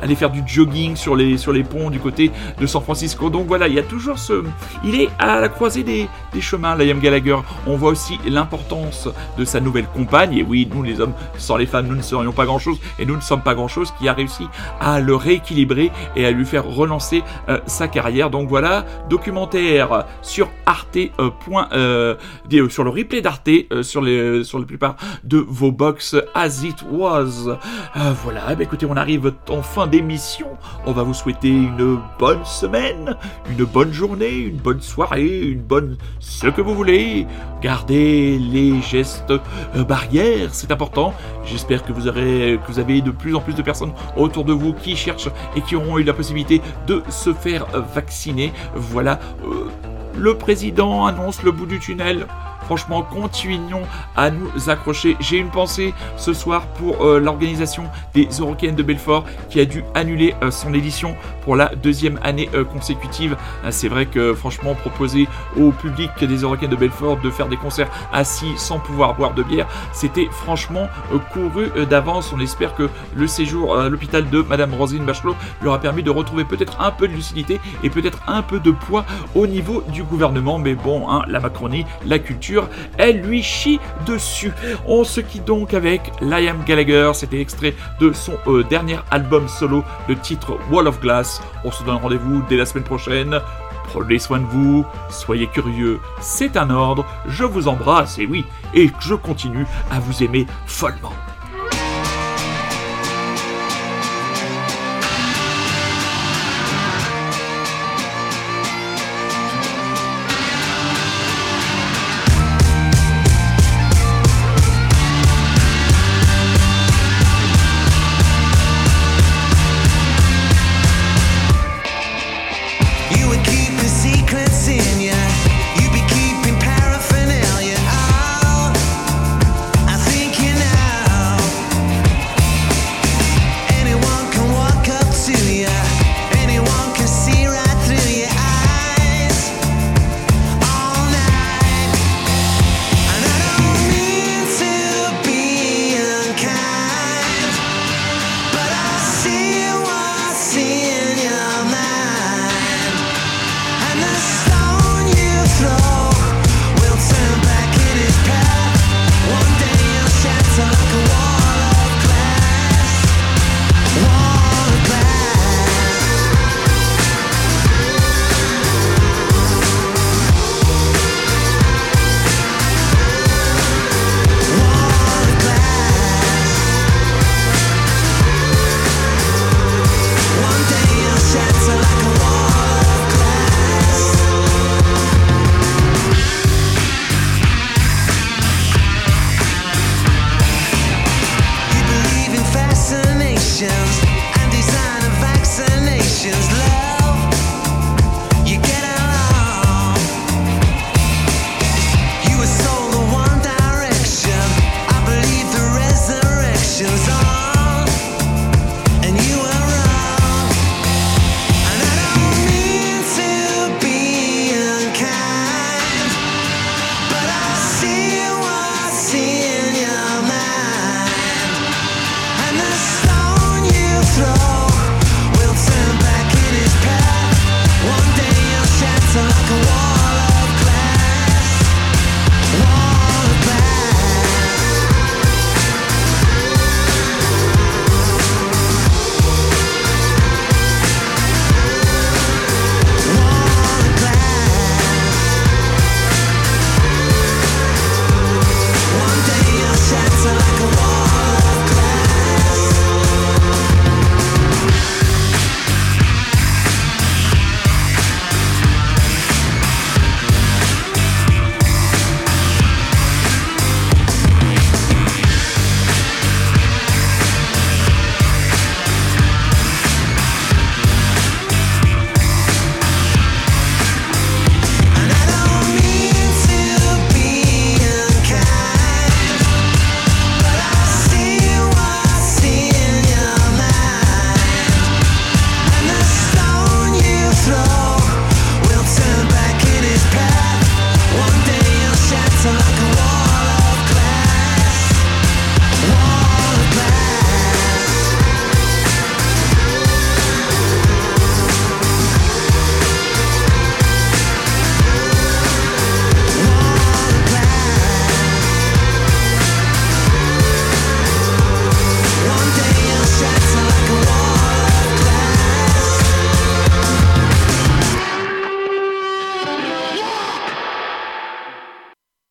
aller 0.00 0.14
faire 0.14 0.30
du 0.30 0.42
jogging 0.46 0.96
sur 0.96 1.16
les, 1.16 1.36
sur 1.36 1.52
les 1.52 1.62
ponts 1.62 1.90
du 1.90 1.98
côté 1.98 2.30
de 2.58 2.66
San 2.66 2.82
Francisco. 2.82 3.30
Donc 3.30 3.46
voilà, 3.46 3.68
il 3.68 3.74
y 3.74 3.78
a 3.78 3.82
toujours 3.82 4.18
ce, 4.18 4.44
il 4.84 5.00
est 5.00 5.08
à 5.18 5.40
la 5.40 5.49
croisée 5.50 5.82
des, 5.82 6.08
chemins, 6.40 6.74
Liam 6.74 7.00
Gallagher. 7.00 7.36
On 7.66 7.76
voit 7.76 7.90
aussi 7.90 8.18
l'importance 8.26 9.08
de 9.38 9.44
sa 9.44 9.60
nouvelle 9.60 9.86
compagne. 9.86 10.36
Et 10.36 10.42
oui, 10.42 10.68
nous 10.72 10.82
les 10.82 11.00
hommes, 11.00 11.12
sans 11.36 11.56
les 11.56 11.66
femmes, 11.66 11.86
nous 11.86 11.96
ne 11.96 12.02
serions 12.02 12.32
pas 12.32 12.44
grand-chose. 12.44 12.78
Et 12.98 13.06
nous 13.06 13.16
ne 13.16 13.20
sommes 13.20 13.42
pas 13.42 13.54
grand-chose 13.54 13.92
qui 13.98 14.08
a 14.08 14.12
réussi 14.12 14.46
à 14.80 15.00
le 15.00 15.14
rééquilibrer 15.14 15.90
et 16.16 16.26
à 16.26 16.30
lui 16.30 16.44
faire 16.44 16.64
relancer 16.64 17.22
euh, 17.48 17.58
sa 17.66 17.88
carrière. 17.88 18.30
Donc 18.30 18.48
voilà, 18.48 18.84
documentaire 19.08 20.06
sur 20.22 20.48
Arte. 20.66 20.96
euh, 20.96 21.30
euh, 21.72 22.68
sur 22.68 22.84
le 22.84 22.90
replay 22.90 23.20
d'Arte, 23.20 23.50
sur, 23.82 24.02
les, 24.02 24.44
sur 24.44 24.58
la 24.58 24.64
plupart 24.64 24.96
de 25.24 25.44
vos 25.46 25.72
box 25.72 26.16
as 26.34 26.62
it 26.64 26.84
was. 26.90 27.56
Voilà, 28.22 28.54
ben, 28.54 28.60
écoutez, 28.60 28.86
on 28.86 28.96
arrive 28.96 29.32
en 29.48 29.62
fin 29.62 29.86
d'émission. 29.86 30.48
On 30.86 30.92
va 30.92 31.02
vous 31.02 31.14
souhaiter 31.14 31.48
une 31.48 31.98
bonne 32.18 32.44
semaine, 32.44 33.16
une 33.50 33.64
bonne 33.64 33.92
journée, 33.92 34.36
une 34.36 34.56
bonne 34.56 34.80
soirée, 34.80 35.39
une 35.42 35.60
bonne 35.60 35.96
ce 36.18 36.46
que 36.48 36.60
vous 36.60 36.74
voulez. 36.74 37.26
Gardez 37.62 38.38
les 38.38 38.80
gestes 38.82 39.30
euh, 39.30 39.84
barrières, 39.84 40.50
c'est 40.52 40.70
important. 40.70 41.14
J'espère 41.44 41.84
que 41.84 41.92
vous 41.92 42.00
que 42.10 42.66
vous 42.66 42.78
avez 42.78 43.00
de 43.00 43.10
plus 43.10 43.34
en 43.34 43.40
plus 43.40 43.54
de 43.54 43.62
personnes 43.62 43.92
autour 44.16 44.44
de 44.44 44.52
vous 44.52 44.72
qui 44.72 44.96
cherchent 44.96 45.28
et 45.56 45.60
qui 45.60 45.76
auront 45.76 45.98
eu 45.98 46.02
la 46.02 46.14
possibilité 46.14 46.60
de 46.86 47.02
se 47.08 47.32
faire 47.32 47.66
vacciner. 47.94 48.52
Voilà, 48.74 49.18
euh, 49.44 49.68
le 50.18 50.34
président 50.36 51.06
annonce 51.06 51.42
le 51.42 51.52
bout 51.52 51.66
du 51.66 51.78
tunnel. 51.78 52.26
Franchement, 52.70 53.02
continuons 53.02 53.82
à 54.14 54.30
nous 54.30 54.70
accrocher. 54.70 55.16
J'ai 55.18 55.38
une 55.38 55.50
pensée 55.50 55.92
ce 56.16 56.32
soir 56.32 56.68
pour 56.78 57.04
euh, 57.04 57.18
l'organisation 57.18 57.82
des 58.14 58.28
Eurocaines 58.38 58.76
de 58.76 58.84
Belfort 58.84 59.24
qui 59.48 59.58
a 59.58 59.64
dû 59.64 59.82
annuler 59.96 60.36
euh, 60.44 60.52
son 60.52 60.72
édition 60.72 61.16
pour 61.42 61.56
la 61.56 61.74
deuxième 61.74 62.20
année 62.22 62.48
euh, 62.54 62.62
consécutive. 62.62 63.36
Euh, 63.64 63.70
C'est 63.72 63.88
vrai 63.88 64.06
que 64.06 64.34
franchement, 64.34 64.76
proposer 64.76 65.26
au 65.58 65.72
public 65.72 66.10
des 66.20 66.36
Eurocaines 66.36 66.70
de 66.70 66.76
Belfort 66.76 67.16
de 67.16 67.28
faire 67.28 67.48
des 67.48 67.56
concerts 67.56 67.90
assis 68.12 68.52
sans 68.56 68.78
pouvoir 68.78 69.16
boire 69.16 69.34
de 69.34 69.42
bière, 69.42 69.66
c'était 69.92 70.28
franchement 70.30 70.86
couru 71.32 71.70
d'avance. 71.88 72.32
On 72.32 72.38
espère 72.38 72.76
que 72.76 72.88
le 73.16 73.26
séjour 73.26 73.76
à 73.80 73.88
l'hôpital 73.88 74.30
de 74.30 74.42
Madame 74.42 74.74
Roselyne 74.74 75.04
Bachelot 75.04 75.34
lui 75.60 75.66
aura 75.66 75.80
permis 75.80 76.04
de 76.04 76.10
retrouver 76.10 76.44
peut-être 76.44 76.80
un 76.80 76.92
peu 76.92 77.08
de 77.08 77.14
lucidité 77.14 77.60
et 77.82 77.90
peut-être 77.90 78.20
un 78.28 78.42
peu 78.42 78.60
de 78.60 78.70
poids 78.70 79.04
au 79.34 79.48
niveau 79.48 79.82
du 79.88 80.04
gouvernement. 80.04 80.60
Mais 80.60 80.76
bon, 80.76 81.10
hein, 81.10 81.24
la 81.26 81.40
Macronie, 81.40 81.84
la 82.06 82.20
culture, 82.20 82.59
elle 82.98 83.20
lui 83.20 83.42
chie 83.42 83.80
dessus. 84.06 84.52
On 84.86 85.04
se 85.04 85.20
quitte 85.20 85.44
donc 85.44 85.74
avec 85.74 86.12
Liam 86.20 86.62
Gallagher. 86.66 87.10
C'était 87.14 87.40
extrait 87.40 87.74
de 88.00 88.12
son 88.12 88.34
euh, 88.46 88.64
dernier 88.64 88.98
album 89.10 89.48
solo, 89.48 89.84
le 90.08 90.16
titre 90.16 90.58
Wall 90.70 90.88
of 90.88 91.00
Glass. 91.00 91.42
On 91.64 91.70
se 91.70 91.82
donne 91.84 91.96
rendez-vous 91.96 92.42
dès 92.48 92.56
la 92.56 92.66
semaine 92.66 92.84
prochaine. 92.84 93.40
Prenez 93.84 94.20
soin 94.20 94.38
de 94.38 94.44
vous, 94.44 94.86
soyez 95.08 95.48
curieux, 95.48 95.98
c'est 96.20 96.56
un 96.56 96.70
ordre, 96.70 97.04
je 97.26 97.42
vous 97.42 97.66
embrasse 97.66 98.20
et 98.20 98.26
oui, 98.26 98.44
et 98.72 98.88
je 99.00 99.14
continue 99.14 99.66
à 99.90 99.98
vous 99.98 100.22
aimer 100.22 100.46
follement. 100.66 101.12